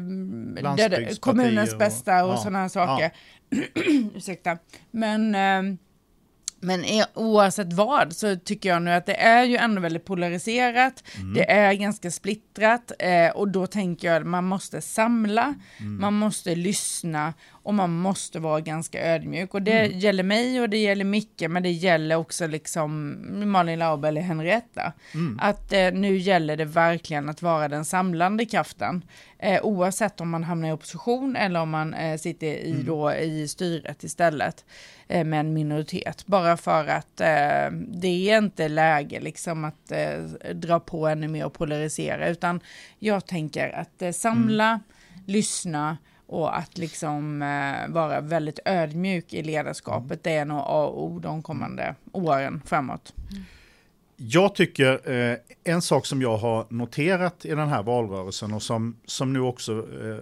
Landsbygdspartier 0.62 1.20
kommunens 1.20 1.72
och- 1.74 1.80
bästa 1.80 2.26
och 2.26 2.34
ja. 2.34 2.38
sådana 2.38 2.60
här 2.62 2.70
saker. 2.70 3.12
Ursäkta. 4.16 4.58
Men, 4.92 5.36
eh, 5.36 5.76
men 6.62 6.84
oavsett 7.14 7.74
vad 7.74 8.14
så 8.14 8.36
tycker 8.36 8.70
jag 8.70 8.82
nu 8.82 8.92
att 8.92 9.06
det 9.06 9.16
är 9.22 9.44
ju 9.44 9.56
ändå 9.58 9.82
väldigt 9.82 10.06
polariserat. 10.06 11.04
Mm. 11.18 11.34
Det 11.34 11.52
är 11.52 11.74
ganska 11.74 12.12
splittrat 12.12 12.92
eh, 13.00 13.30
och 13.30 13.48
då 13.48 13.68
tänker 13.68 14.08
jag 14.08 14.18
att 14.22 14.28
man 14.28 14.44
måste 14.46 14.82
samla, 14.82 15.54
Mm. 15.80 16.02
man 16.02 16.14
måste 16.14 16.56
lyssna 16.56 17.34
och 17.52 17.74
man 17.74 17.92
måste 17.92 18.40
vara 18.40 18.60
ganska 18.62 19.02
ödmjuk. 19.16 19.54
Och 19.54 19.62
det 19.62 19.80
Mm. 19.86 20.00
gäller 20.00 20.24
mig 20.24 20.62
och 20.62 20.70
det 20.70 20.78
gäller 20.78 21.06
Micke 21.06 21.44
men 21.50 21.64
det 21.64 21.72
gäller 21.72 22.16
också 22.16 22.48
liksom 22.48 23.18
Malin 23.52 23.80
Laube 23.80 24.08
eller 24.08 24.22
Henrietta. 24.22 24.94
Mm. 25.14 25.40
Att 25.42 25.74
eh, 25.74 25.92
nu 25.92 26.18
gäller 26.18 26.58
det 26.58 26.66
verkligen 26.66 27.30
att 27.30 27.42
vara 27.42 27.68
den 27.68 27.86
samlande 27.86 28.46
kraften. 28.46 29.04
Eh, 29.40 29.62
oavsett 29.64 30.22
om 30.22 30.30
man 30.30 30.44
hamnar 30.44 30.70
i 30.70 30.72
opposition 30.72 31.36
eller 31.36 31.60
om 31.62 31.70
man 31.70 31.94
eh, 31.94 32.18
sitter 32.18 32.48
i, 32.48 32.72
Mm. 32.72 32.86
då, 32.86 33.14
i 33.14 33.48
styret 33.48 34.04
istället 34.04 34.66
med 35.10 35.40
en 35.40 35.54
minoritet. 35.54 36.26
Bara 36.26 36.58
för 36.58 36.88
att 36.88 37.22
eh, 37.22 37.72
det 37.88 38.30
är 38.30 38.38
inte 38.38 38.68
läge 38.70 39.20
liksom 39.20 39.66
att 39.66 39.92
eh, 39.92 40.20
dra 40.54 40.80
på 40.80 41.08
ännu 41.08 41.28
mer 41.28 41.46
och 41.46 41.54
polarisera 41.54 42.30
utan 42.30 42.60
jag 43.00 43.26
tänker 43.26 43.70
att 43.70 44.02
eh, 44.02 44.12
samla, 44.12 44.70
Mm. 44.70 45.24
lyssna 45.26 45.98
och 46.28 46.58
att 46.58 46.78
liksom 46.78 47.42
eh, 47.42 47.94
vara 47.94 48.22
väldigt 48.22 48.60
ödmjuk 48.66 49.34
i 49.34 49.44
ledarskapet. 49.44 50.24
Det 50.24 50.32
är 50.32 50.46
nog 50.46 50.58
A 50.58 50.86
och 50.86 51.04
O 51.04 51.20
de 51.20 51.44
kommande 51.44 51.96
åren 52.12 52.62
framåt. 52.66 53.14
Jag 54.16 54.56
tycker 54.56 55.12
eh, 55.12 55.38
en 55.64 55.82
sak 55.82 56.06
som 56.06 56.22
jag 56.22 56.38
har 56.38 56.66
noterat 56.70 57.46
i 57.46 57.50
den 57.50 57.68
här 57.68 57.84
valrörelsen 57.84 58.54
och 58.54 58.64
som, 58.64 58.96
som 59.06 59.34
nu 59.34 59.40
också 59.40 59.72
eh, 59.74 60.18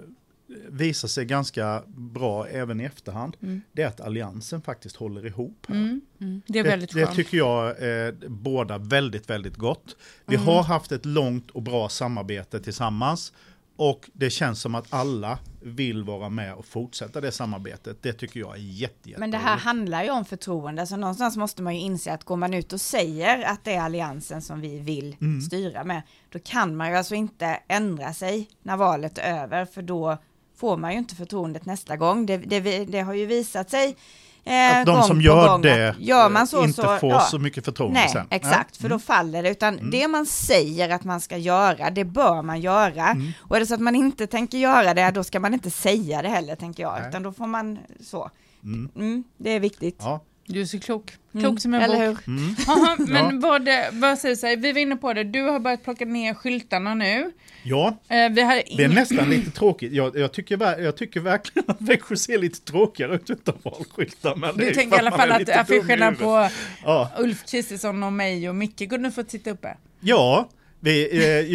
visar 0.69 1.07
sig 1.07 1.25
ganska 1.25 1.83
bra 1.87 2.47
även 2.47 2.81
i 2.81 2.83
efterhand, 2.83 3.37
det 3.71 3.81
är 3.81 3.87
att 3.87 4.01
alliansen 4.01 4.61
faktiskt 4.61 4.95
håller 4.95 5.25
ihop. 5.25 5.65
Här. 5.67 5.75
Mm. 5.75 6.01
Det 6.47 6.59
är 6.59 6.63
Det, 6.63 6.69
väldigt 6.69 6.93
det 6.93 7.05
skönt. 7.05 7.15
tycker 7.15 7.37
jag 7.37 7.67
eh, 8.07 8.13
båda 8.27 8.77
väldigt, 8.77 9.29
väldigt 9.29 9.55
gott. 9.55 9.95
Vi 10.25 10.35
Mm. 10.35 10.47
har 10.47 10.63
haft 10.63 10.91
ett 10.91 11.05
långt 11.05 11.51
och 11.51 11.61
bra 11.63 11.89
samarbete 11.89 12.59
tillsammans 12.59 13.33
och 13.79 14.09
det 14.13 14.29
känns 14.29 14.61
som 14.61 14.75
att 14.75 14.93
alla 14.93 15.39
vill 15.61 16.03
vara 16.03 16.29
med 16.29 16.53
och 16.53 16.65
fortsätta 16.65 17.21
det 17.21 17.31
samarbetet. 17.31 17.97
Det 18.03 18.13
tycker 18.13 18.39
jag 18.39 18.53
är 18.55 18.59
jätte, 18.61 19.09
jätte 19.09 19.19
Men 19.19 19.31
det 19.31 19.37
här 19.37 19.57
handlar 19.57 20.03
ju 20.03 20.09
om 20.09 20.25
förtroende, 20.25 20.87
så 20.87 20.97
någonstans 20.97 21.37
måste 21.37 21.61
man 21.61 21.75
ju 21.75 21.81
inse 21.81 22.13
att 22.13 22.23
går 22.23 22.35
man 22.35 22.53
ut 22.53 22.73
och 22.73 22.81
säger 22.81 23.43
att 23.43 23.63
det 23.63 23.73
är 23.73 23.81
alliansen 23.81 24.41
som 24.41 24.61
vi 24.61 24.79
vill 24.79 25.15
Mm. 25.21 25.41
styra 25.41 25.83
med, 25.83 26.01
då 26.29 26.39
kan 26.39 26.75
man 26.75 26.89
ju 26.89 26.95
alltså 26.97 27.15
inte 27.15 27.45
ändra 27.67 28.13
sig 28.13 28.49
när 28.61 28.77
valet 28.77 29.17
är 29.17 29.43
över, 29.43 29.65
för 29.65 29.81
då 29.81 30.17
får 30.57 30.77
man 30.77 30.91
ju 30.91 30.97
inte 30.97 31.15
förtroendet 31.15 31.65
nästa 31.65 31.97
gång. 31.97 32.25
Det, 32.25 32.37
det, 32.37 32.85
det 32.85 33.01
har 33.01 33.13
ju 33.13 33.25
visat 33.25 33.69
sig 33.69 33.95
eh, 34.43 34.79
Att 34.79 34.85
de 34.85 35.03
som 35.03 35.21
gör 35.21 35.47
gång 35.47 35.61
det 35.61 35.95
gör 35.99 36.29
man 36.29 36.47
så, 36.47 36.63
inte 36.63 36.81
så, 36.81 36.97
får 36.97 37.11
ja. 37.11 37.19
så 37.19 37.39
mycket 37.39 37.65
förtroende 37.65 37.99
Nej, 37.99 38.09
sen. 38.09 38.27
exakt, 38.29 38.77
för 38.77 38.89
då 38.89 38.99
faller 38.99 39.43
det. 39.43 39.49
Utan 39.49 39.89
det 39.91 40.07
man 40.07 40.25
säger 40.25 40.89
att 40.89 41.03
man 41.03 41.21
ska 41.21 41.37
göra, 41.37 41.89
det 41.89 42.03
bör 42.03 42.41
man 42.41 42.61
göra. 42.61 43.07
Mm. 43.07 43.31
Och 43.39 43.55
är 43.55 43.59
det 43.59 43.65
så 43.65 43.73
att 43.73 43.79
man 43.79 43.95
inte 43.95 44.27
tänker 44.27 44.57
göra 44.57 44.93
det, 44.93 45.11
då 45.11 45.23
ska 45.23 45.39
man 45.39 45.53
inte 45.53 45.71
säga 45.71 46.21
det 46.21 46.29
heller, 46.29 46.55
tänker 46.55 46.83
jag. 46.83 46.99
Nej. 46.99 47.09
Utan 47.09 47.23
då 47.23 47.33
får 47.33 47.47
man 47.47 47.79
så. 48.01 48.29
Mm. 48.63 48.89
Mm, 48.95 49.23
det 49.37 49.49
är 49.49 49.59
viktigt. 49.59 49.97
Ja. 49.99 50.21
Du 50.49 50.61
är 50.61 50.65
så 50.65 50.79
klok. 50.79 51.11
Klok 51.31 51.43
Mm, 51.43 51.57
som 51.57 51.73
en 51.73 51.81
Eller 51.81 52.09
bok. 52.09 52.17
hur? 52.25 52.33
Mm. 52.37 52.55
Aha, 52.67 52.95
men 52.99 53.39
vad, 53.39 53.65
det, 53.65 53.89
vad 53.93 54.17
säger 54.17 54.35
sig? 54.35 54.55
Vi 54.55 54.71
var 54.71 54.79
inne 54.79 54.95
på 54.95 55.13
det. 55.13 55.23
Du 55.23 55.41
har 55.41 55.59
börjat 55.59 55.83
plocka 55.83 56.05
ner 56.05 56.33
skyltarna 56.33 56.93
nu. 56.95 57.31
ja, 57.63 57.97
Eh, 58.07 58.29
vi 58.29 58.41
har 58.41 58.61
det 58.77 58.83
är 58.83 58.87
nästan 58.87 59.29
lite 59.29 59.51
tråkigt. 59.51 59.93
Jag, 59.93 60.17
jag, 60.17 60.31
tycker, 60.31 60.79
jag 60.81 60.97
tycker 60.97 61.19
verkligen 61.19 61.69
att 61.71 61.81
Växjö 61.81 62.15
ser 62.15 62.37
lite 62.37 62.61
tråkigare 62.61 63.15
ut 63.15 63.29
utan 63.29 63.55
valskyltar. 63.63 64.53
Du 64.57 64.73
tänker 64.73 64.95
i 64.97 64.99
alla 64.99 65.11
fall 65.11 65.31
att 65.31 65.49
affischerna 65.49 66.11
på 66.11 66.49
Ja, 66.83 67.11
Ulf 67.19 67.45
Kristersson 67.51 68.03
och 68.03 68.13
mig 68.13 68.49
och 68.49 68.55
Micke 68.55 68.89
kunde 68.89 69.11
få 69.11 69.23
sitta 69.27 69.49
uppe. 69.49 69.77
Ja, 69.99 70.49
vi, 70.79 71.03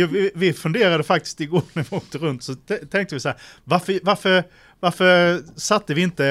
eh, 0.03 0.09
vi, 0.09 0.31
vi 0.35 0.53
funderade 0.53 1.03
faktiskt 1.05 1.41
igår 1.41 1.63
när 1.73 1.87
vi 1.91 1.97
åkte 1.97 2.19
runt 2.19 2.43
så 2.43 2.55
tänkte 2.91 3.15
vi 3.15 3.21
så 3.21 3.29
här, 3.29 3.39
varför, 3.65 4.01
varför, 4.03 4.45
varför 4.83 5.43
satte 5.57 5.95
vi 5.95 6.03
inte 6.03 6.27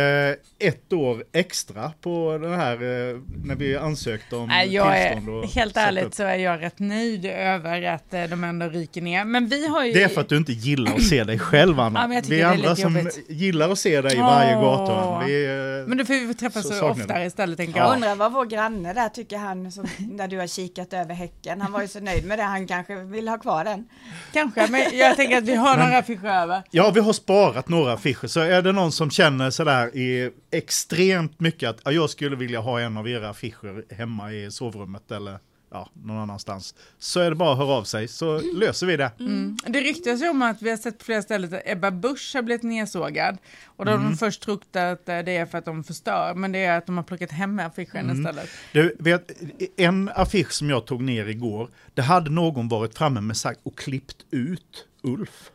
ett 0.59 0.93
år 0.93 1.23
extra 1.33 1.91
på 2.01 2.37
den 2.41 2.53
här 2.53 2.73
eh, 2.73 3.17
när 3.45 3.55
vi 3.55 3.77
ansökte 3.77 4.35
om 4.35 4.47
Nej, 4.47 4.73
jag 4.73 4.97
är, 4.97 5.13
tillstånd? 5.13 5.43
och 5.43 5.49
helt 5.49 5.77
ärligt 5.77 6.03
upp? 6.05 6.13
så 6.13 6.23
är 6.23 6.35
jag 6.37 6.61
rätt 6.61 6.79
nöjd 6.79 7.25
över 7.25 7.81
att 7.83 8.13
eh, 8.13 8.23
de 8.23 8.43
ändå 8.43 8.65
ryker 8.65 9.01
ner. 9.01 9.25
Men 9.25 9.47
vi 9.47 9.67
har 9.67 9.85
ju... 9.85 9.93
Det 9.93 10.03
är 10.03 10.07
för 10.07 10.21
att 10.21 10.29
du 10.29 10.37
inte 10.37 10.51
gillar 10.53 10.93
att 10.95 11.03
se 11.03 11.23
dig 11.23 11.39
själv 11.39 11.79
Anna. 11.79 11.99
Ja, 12.01 12.07
men 12.07 12.21
vi 12.27 12.41
är 12.41 12.45
andra 12.45 12.75
som 12.75 12.97
jobbigt. 12.97 13.19
gillar 13.29 13.69
att 13.69 13.79
se 13.79 14.01
dig 14.01 14.13
i 14.17 14.19
varje 14.19 14.53
gatuhörn. 14.53 15.25
Vi, 15.25 15.45
eh, 15.45 15.87
Men 15.87 15.97
då 15.97 16.05
får 16.05 16.27
vi 16.27 16.33
träffas 16.33 16.77
Så 16.77 16.89
oftare 16.89 17.25
istället 17.25 17.57
tänker 17.57 17.79
Jag 17.79 17.87
jag. 17.87 17.93
undrar 17.95 18.15
vad 18.15 18.31
vår 18.33 18.45
granne 18.45 18.93
där 18.93 19.09
tycker 19.09 19.37
han, 19.37 19.71
som, 19.71 19.85
när 20.11 20.27
du 20.27 20.39
har 20.39 20.47
kikat 20.47 20.93
över 20.93 21.13
häcken. 21.13 21.61
Han 21.61 21.71
var 21.71 21.81
ju 21.81 21.87
så 21.87 21.99
nöjd 21.99 22.25
med 22.25 22.39
det, 22.39 22.43
han 22.43 22.67
kanske 22.67 22.95
vill 22.95 23.27
ha 23.27 23.37
kvar 23.37 23.63
den. 23.63 23.87
Kanske, 24.33 24.67
men 24.69 24.81
jag 24.93 25.15
tänker 25.15 25.37
att 25.37 25.43
vi 25.43 25.55
har 25.55 25.77
några 25.77 25.97
affischer 25.97 26.41
över. 26.43 26.61
Ja, 26.71 26.91
vi 26.95 26.99
har 26.99 27.13
sparat 27.13 27.69
några 27.69 27.93
affischer. 27.93 28.27
Är 28.43 28.61
det 28.61 28.71
någon 28.71 28.91
som 28.91 29.11
känner 29.11 29.49
sådär 29.49 29.95
i 29.97 30.31
extremt 30.51 31.39
mycket 31.39 31.69
att 31.69 31.81
ja, 31.85 31.91
jag 31.91 32.09
skulle 32.09 32.35
vilja 32.35 32.59
ha 32.59 32.79
en 32.79 32.97
av 32.97 33.09
era 33.09 33.29
affischer 33.29 33.93
hemma 33.93 34.31
i 34.33 34.51
sovrummet 34.51 35.11
eller 35.11 35.39
ja, 35.71 35.89
någon 35.93 36.17
annanstans. 36.17 36.75
Så 36.99 37.19
är 37.19 37.29
det 37.29 37.35
bara 37.35 37.51
att 37.51 37.57
höra 37.57 37.73
av 37.73 37.83
sig 37.83 38.07
så 38.07 38.41
löser 38.41 38.87
vi 38.87 38.97
det. 38.97 39.11
Mm. 39.19 39.57
Det 39.65 39.79
ryktas 39.79 40.21
ju 40.21 40.29
om 40.29 40.41
att 40.41 40.61
vi 40.61 40.69
har 40.69 40.77
sett 40.77 40.97
på 40.99 41.05
flera 41.05 41.21
ställen 41.21 41.53
att 41.53 41.61
Ebba 41.65 41.91
Busch 41.91 42.31
har 42.35 42.41
blivit 42.41 42.63
nedsågad. 42.63 43.37
Och 43.65 43.85
då 43.85 43.91
har 43.91 43.97
Mm. 43.97 44.11
de 44.11 44.17
först 44.17 44.41
trott 44.41 44.75
att 44.75 45.09
eh, 45.09 45.19
det 45.19 45.37
är 45.37 45.45
för 45.45 45.57
att 45.57 45.65
de 45.65 45.83
förstör, 45.83 46.33
men 46.35 46.51
det 46.51 46.59
är 46.59 46.77
att 46.77 46.85
de 46.85 46.97
har 46.97 47.03
plockat 47.03 47.31
hem 47.31 47.59
affischen 47.59 47.99
Mm. 48.09 48.19
istället. 48.19 48.49
Du 48.73 48.95
vet, 48.99 49.31
en 49.77 50.09
affisch 50.15 50.51
som 50.51 50.69
jag 50.69 50.85
tog 50.85 51.01
ner 51.03 51.25
igår, 51.25 51.69
det 51.93 52.01
hade 52.01 52.29
någon 52.29 52.67
varit 52.67 52.97
framme 52.97 53.21
med 53.21 53.37
sagt 53.37 53.59
och 53.63 53.77
klippt 53.77 54.25
ut 54.31 54.87
Ulf 55.03 55.51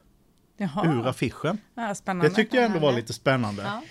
Jaha, 0.57 0.87
ur 0.87 1.07
affischen. 1.09 1.59
ja, 1.75 1.95
spännande. 1.95 2.29
Det 2.29 2.35
tyckte 2.35 2.57
jag 2.57 2.65
ändå 2.67 2.79
var 2.79 2.93
lite 2.93 3.13
spännande. 3.13 3.63
Ja. 3.63 3.83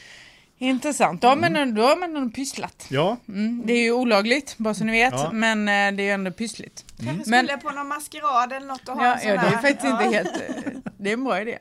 Intressant, 0.58 1.24
ja, 1.24 1.36
men 1.36 1.76
då 1.76 1.82
har 1.82 1.98
man 1.98 2.16
ändå 2.16 2.30
pysslat. 2.36 2.88
Ja, 2.90 3.18
Mm, 3.28 3.62
det 3.66 3.74
är 3.74 3.84
ju 3.84 3.92
olagligt, 3.92 4.56
bara 4.58 4.74
så 4.74 4.84
ni 4.84 4.92
vet, 4.92 5.14
Ja. 5.14 5.32
men 5.34 5.60
eh, 5.60 5.98
det 5.98 6.04
är 6.04 6.06
ju 6.06 6.10
ändå 6.12 6.32
pyssligt. 6.32 6.86
Kanske 7.06 7.30
Men- 7.30 7.46
skulle 7.46 7.58
på 7.62 7.70
någon 7.72 7.88
maskerad 7.88 8.54
eller 8.54 8.68
något 8.68 8.90
och 8.90 8.96
ha 8.96 9.06
Ja, 9.06 9.14
en 9.14 9.20
sån 9.20 9.30
ja, 9.30 9.36
det 9.36 9.48
är 9.48 9.52
här- 9.52 9.62
faktiskt 9.62 9.84
ja. 9.84 10.04
inte 10.04 10.16
helt... 10.18 10.34
eh, 10.66 10.72
Det 10.98 11.10
är 11.10 11.14
en 11.14 11.24
bra 11.24 11.42
idé. 11.42 11.58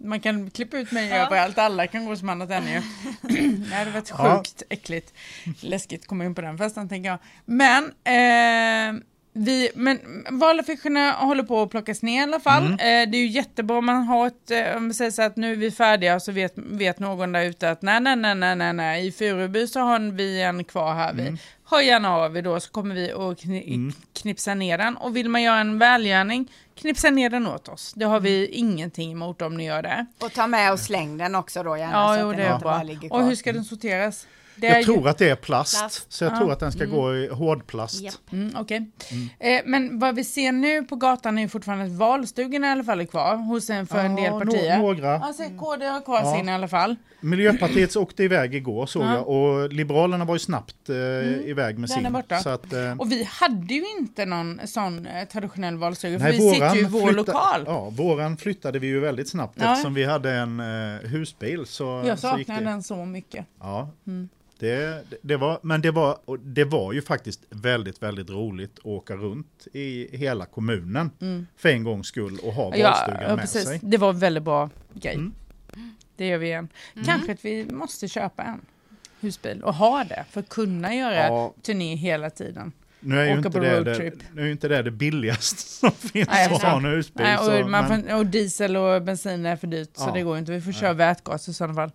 Man 0.00 0.20
kan 0.20 0.50
klippa 0.50 0.76
ut 0.78 0.92
mig 0.92 1.08
Ja. 1.08 1.16
överallt, 1.16 1.58
alla 1.58 1.86
kan 1.86 2.06
gå 2.06 2.16
som 2.16 2.28
annat 2.28 2.50
än 2.50 2.66
ju. 2.66 2.82
Det 3.68 3.74
hade 3.74 3.90
varit 3.90 4.12
Ja. 4.18 4.36
sjukt 4.36 4.62
äckligt. 4.68 5.12
Läskigt 5.60 6.00
att 6.00 6.06
komma 6.06 6.24
in 6.24 6.34
på 6.34 6.40
den 6.40 6.58
festen 6.58 6.88
tänker 6.88 7.10
jag. 7.10 7.18
Men, 7.44 7.84
eh, 7.84 9.02
vi, 9.36 9.70
men 9.74 9.98
valaffischerna 10.30 11.12
håller 11.12 11.42
på 11.42 11.62
att 11.62 11.70
plockas 11.70 12.02
ner 12.02 12.20
i 12.20 12.22
alla 12.22 12.40
fall. 12.40 12.66
Mm. 12.66 12.72
Eh, 12.72 13.10
det 13.10 13.16
är 13.18 13.20
ju 13.20 13.26
jättebra 13.26 13.78
om 13.78 13.86
man 13.86 14.02
har 14.02 14.26
ett, 14.26 14.50
eh, 14.50 14.76
om 14.76 14.88
vi 14.88 14.94
säger 14.94 15.10
så 15.10 15.22
att 15.22 15.36
nu 15.36 15.52
är 15.52 15.56
vi 15.56 15.70
färdiga 15.70 16.20
så 16.20 16.32
vet, 16.32 16.52
vet 16.56 16.98
någon 16.98 17.32
där 17.32 17.44
ute 17.44 17.70
att 17.70 17.82
nej, 17.82 18.00
nej, 18.00 18.16
nej, 18.16 18.34
nej, 18.34 18.56
nej, 18.56 18.72
nej, 18.72 19.06
i 19.06 19.12
Furuby 19.12 19.66
så 19.66 19.80
har 19.80 19.98
vi 20.12 20.42
en 20.42 20.64
kvar 20.64 20.94
här. 20.94 21.10
Mm. 21.10 21.24
Vi. 21.34 21.40
Hör 21.64 21.80
gärna 21.80 22.14
av 22.16 22.36
er 22.36 22.42
då 22.42 22.60
så 22.60 22.70
kommer 22.70 22.94
vi 22.94 23.12
att 23.12 23.18
kni- 23.18 23.92
knipsa 24.12 24.54
ner 24.54 24.78
den. 24.78 24.96
Och 24.96 25.16
vill 25.16 25.28
man 25.28 25.42
göra 25.42 25.58
en 25.58 25.78
välgärning, 25.78 26.52
knipsa 26.74 27.10
ner 27.10 27.30
den 27.30 27.46
åt 27.46 27.68
oss. 27.68 27.92
Det 27.96 28.04
har 28.04 28.20
vi 28.20 28.46
ingenting 28.46 29.12
emot 29.12 29.42
om 29.42 29.56
ni 29.56 29.64
gör 29.64 29.82
det. 29.82 30.06
Och 30.18 30.32
ta 30.32 30.46
med 30.46 30.72
och 30.72 30.80
släng 30.80 31.18
den 31.18 31.34
också 31.34 31.62
då 31.62 31.76
gärna. 31.76 31.92
Ja, 31.92 32.14
så 32.14 32.20
jo, 32.20 32.30
att 32.30 32.36
det 32.36 32.42
den 32.42 32.52
är 32.52 32.58
bra. 32.58 32.82
Och 33.10 33.24
hur 33.24 33.34
ska 33.34 33.52
den 33.52 33.64
sorteras? 33.64 34.26
Jag 34.60 34.78
ju- 34.78 34.84
tror 34.84 35.08
att 35.08 35.18
det 35.18 35.28
är 35.30 35.36
plast. 35.36 35.78
Plast. 35.80 36.12
Så 36.12 36.24
jag 36.24 36.32
Ja. 36.32 36.36
tror 36.38 36.52
att 36.52 36.60
den 36.60 36.72
ska 36.72 36.84
gå 36.84 37.16
i 37.16 37.28
hårdplast. 37.28 38.00
Japp. 38.02 38.14
Mm, 38.32 38.52
Okej. 38.56 38.90
Eh, 39.38 39.60
men 39.66 39.98
vad 39.98 40.14
vi 40.14 40.24
ser 40.24 40.52
nu 40.52 40.82
på 40.82 40.96
gatan 40.96 41.38
är 41.38 41.42
ju 41.42 41.48
fortfarande 41.48 41.84
att 41.84 41.90
valstugorna 41.90 42.66
i 42.66 42.70
alla 42.70 42.84
fall 42.84 43.00
är 43.00 43.04
kvar 43.04 43.36
hos 43.36 43.70
en, 43.70 43.86
för 43.86 43.98
en 44.04 44.16
del 44.16 44.32
partier. 44.32 44.76
nå- 44.78 44.82
några. 44.82 45.06
Ja, 45.06 45.32
så 45.36 45.42
KD 45.58 45.86
har 45.86 46.00
kvar 46.00 46.20
Ja. 46.24 46.36
sin 46.36 46.48
i 46.48 46.52
alla 46.52 46.68
fall. 46.68 46.96
Miljöpartiet 47.20 47.96
åkte 47.96 48.22
iväg 48.24 48.54
igår 48.54 48.86
såg 48.86 49.02
Ja. 49.02 49.14
jag 49.14 49.28
och 49.28 49.72
Liberalerna 49.72 50.24
var 50.24 50.34
ju 50.34 50.38
snabbt 50.38 50.88
eh, 50.88 50.96
iväg 51.50 51.78
med 51.78 51.88
Den 51.90 51.98
är 51.98 52.02
sin. 52.02 52.12
borta. 52.12 52.38
Så 52.38 52.48
att, 52.48 52.72
eh, 52.72 52.92
Och 52.98 53.12
vi 53.12 53.24
hade 53.30 53.74
ju 53.74 53.84
inte 53.98 54.24
någon 54.26 54.60
sån 54.64 55.06
eh, 55.06 55.24
traditionell 55.28 55.76
valstuga, 55.76 56.18
för 56.18 56.32
vi 56.32 56.38
sitter 56.52 56.74
ju 56.74 56.80
i 56.80 56.84
vår 56.84 57.00
flytta- 57.00 57.12
lokal. 57.16 57.62
Ja, 57.66 57.90
våran 57.90 58.36
flyttade 58.36 58.78
vi 58.78 58.86
ju 58.86 59.00
väldigt 59.00 59.28
snabbt 59.28 59.58
Ja. 59.60 59.72
eftersom 59.72 59.94
vi 59.94 60.04
hade 60.04 60.32
en 60.32 60.60
eh, 60.60 61.08
husbil. 61.08 61.66
Så, 61.66 62.02
Jag 62.06 62.18
så 62.18 62.28
saknar 62.28 62.58
det. 62.58 62.64
den 62.66 62.82
så 62.82 63.04
mycket. 63.04 63.46
Ja. 63.60 63.90
Det, 64.04 64.28
det- 64.58 65.04
det 65.22 65.36
var, 65.36 65.58
men 65.62 65.80
det 65.80 65.90
var, 65.90 66.18
det 66.44 66.64
var 66.64 66.92
ju 66.92 67.02
faktiskt 67.02 67.40
väldigt, 67.50 68.02
väldigt 68.02 68.30
roligt 68.30 68.78
att 68.78 68.86
åka 68.86 69.14
runt 69.14 69.66
i 69.72 70.16
hela 70.16 70.46
kommunen 70.46 71.10
för 71.56 71.68
en 71.68 71.84
gångs 71.84 72.06
skull 72.06 72.38
och 72.42 72.52
ha 72.52 72.66
Mm. 72.66 72.80
Ja, 72.80 72.90
valstugan 72.90 73.22
ja, 73.22 73.28
med 73.36 73.38
precis. 73.40 73.64
sig. 73.64 73.80
Det 73.82 73.96
var 73.96 74.10
en 74.10 74.18
väldigt 74.18 74.42
bra 74.42 74.70
grej. 74.94 75.14
Mm. 75.14 75.32
Det 76.16 76.26
gör 76.26 76.38
vi 76.38 76.46
igen. 76.46 76.68
Mm. 76.94 77.06
Kanske 77.06 77.32
att 77.32 77.44
vi 77.44 77.64
måste 77.70 78.08
köpa 78.08 78.42
en 78.42 78.60
husbil 79.20 79.62
och 79.62 79.74
ha 79.74 80.04
det 80.04 80.24
för 80.30 80.40
att 80.40 80.48
kunna 80.48 80.94
göra 80.94 81.14
Ja. 81.26 81.54
turné 81.62 81.94
hela 81.96 82.30
tiden. 82.30 82.72
Nu 83.00 83.20
är, 83.20 83.24
ju 83.24 83.32
inte 83.32 83.48
det, 83.48 83.84
det, 83.84 84.12
nu 84.34 84.40
är 84.42 84.46
ju 84.46 84.52
inte 84.52 84.68
det 84.68 84.82
det 84.82 84.90
billigaste 84.90 85.62
som 85.62 85.90
finns 85.92 86.28
Nej, 86.28 86.46
att 86.54 86.62
ha 86.62 86.76
en 86.76 86.84
husbil. 86.84 87.22
Nej, 87.26 87.38
så, 87.38 87.62
och, 87.62 87.70
man 87.70 87.88
men- 87.88 88.02
får, 88.04 88.14
och 88.14 88.26
diesel 88.26 88.76
och 88.76 89.02
bensin 89.02 89.46
är 89.46 89.56
för 89.56 89.66
dyrt 89.66 89.90
så 89.94 90.04
Ja. 90.08 90.12
det 90.12 90.22
går 90.22 90.38
inte. 90.38 90.52
Vi 90.52 90.60
får 90.60 90.70
Nej. 90.72 90.80
köra 90.80 90.92
vätgas 90.92 91.48
i 91.48 91.54
sådana 91.54 91.74
fall. 91.74 91.90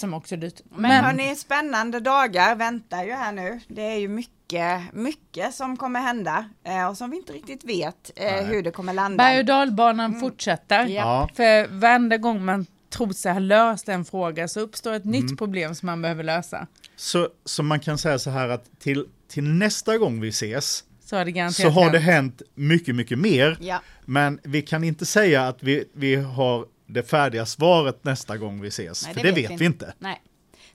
Som 0.00 0.14
också 0.14 0.34
är 0.34 0.36
dyrt. 0.36 0.60
Men, 0.76 1.04
hörni, 1.04 1.36
spännande 1.36 2.00
dagar 2.00 2.56
väntar 2.56 3.04
ju 3.04 3.12
här 3.12 3.32
nu. 3.32 3.60
Det 3.68 3.82
är 3.82 3.98
ju 3.98 4.08
mycket, 4.08 4.80
mycket 4.92 5.54
som 5.54 5.76
kommer 5.76 6.00
hända 6.00 6.44
eh, 6.64 6.86
och 6.88 6.96
som 6.96 7.10
vi 7.10 7.16
inte 7.16 7.32
riktigt 7.32 7.64
vet 7.64 8.10
eh, 8.16 8.44
hur 8.46 8.62
det 8.62 8.70
kommer 8.70 8.92
landa. 8.92 9.24
Berg 9.24 9.38
och 9.38 9.44
dalbanan 9.44 10.20
fortsätter. 10.20 10.86
Ja. 10.86 11.28
För 11.34 11.66
varenda 11.80 12.16
gång 12.16 12.44
man 12.44 12.66
tror 12.90 13.12
sig 13.12 13.32
ha 13.32 13.38
löst 13.38 13.88
en 13.88 14.04
fråga 14.04 14.48
så 14.48 14.60
uppstår 14.60 14.92
ett 14.92 15.04
Mm. 15.04 15.20
nytt 15.20 15.38
problem 15.38 15.74
som 15.74 15.86
man 15.86 16.02
behöver 16.02 16.24
lösa. 16.24 16.66
Så, 16.96 17.28
så 17.44 17.62
man 17.62 17.80
kan 17.80 17.98
säga 17.98 18.18
så 18.18 18.30
här 18.30 18.48
att 18.48 18.80
till, 18.80 19.06
till 19.28 19.44
nästa 19.44 19.98
gång 19.98 20.20
vi 20.20 20.28
ses 20.28 20.84
Så 21.04 21.16
har 21.16 21.24
det 21.24 21.52
så 21.52 21.68
har 21.68 21.90
det 21.90 21.98
hänt. 21.98 22.40
hänt 22.40 22.42
mycket, 22.54 22.94
mycket 22.94 23.18
mer. 23.18 23.58
Ja. 23.60 23.80
Men 24.04 24.40
vi 24.42 24.62
kan 24.62 24.84
inte 24.84 25.06
säga 25.06 25.48
att 25.48 25.62
vi, 25.62 25.84
vi 25.94 26.14
har 26.16 26.66
det 26.92 27.02
färdiga 27.02 27.46
svaret 27.46 28.04
nästa 28.04 28.36
gång 28.36 28.60
vi 28.60 28.68
ses. 28.68 29.04
Nej, 29.04 29.14
för 29.14 29.22
det 29.22 29.32
vet 29.32 29.60
vi 29.60 29.64
inte. 29.64 29.94
Nej. 29.98 30.22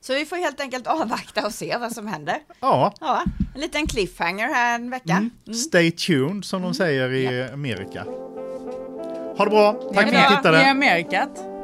Så 0.01 0.13
vi 0.13 0.25
får 0.25 0.35
helt 0.35 0.59
enkelt 0.61 0.87
avvakta 0.87 1.45
och 1.45 1.53
se 1.53 1.77
vad 1.77 1.91
som 1.91 2.07
händer. 2.07 2.37
Ja, 2.59 2.93
Ja, 2.99 3.23
en 3.55 3.61
liten 3.61 3.87
cliffhanger 3.87 4.47
här 4.47 4.75
en 4.75 4.89
vecka. 4.89 5.13
Mm. 5.45 5.53
stay 5.53 5.91
tuned 5.91 6.45
som 6.45 6.61
de 6.61 6.73
säger 6.73 7.13
i 7.13 7.43
Amerika. 7.53 8.03
Ha 9.37 9.45
det 9.45 9.49
bra, 9.51 9.73
tack 9.73 10.09
för 10.09 10.15
att 10.17 10.29
ni 10.29 10.35
tittade. 10.35 10.61
I 10.61 10.65
Amerikat. 10.65 11.54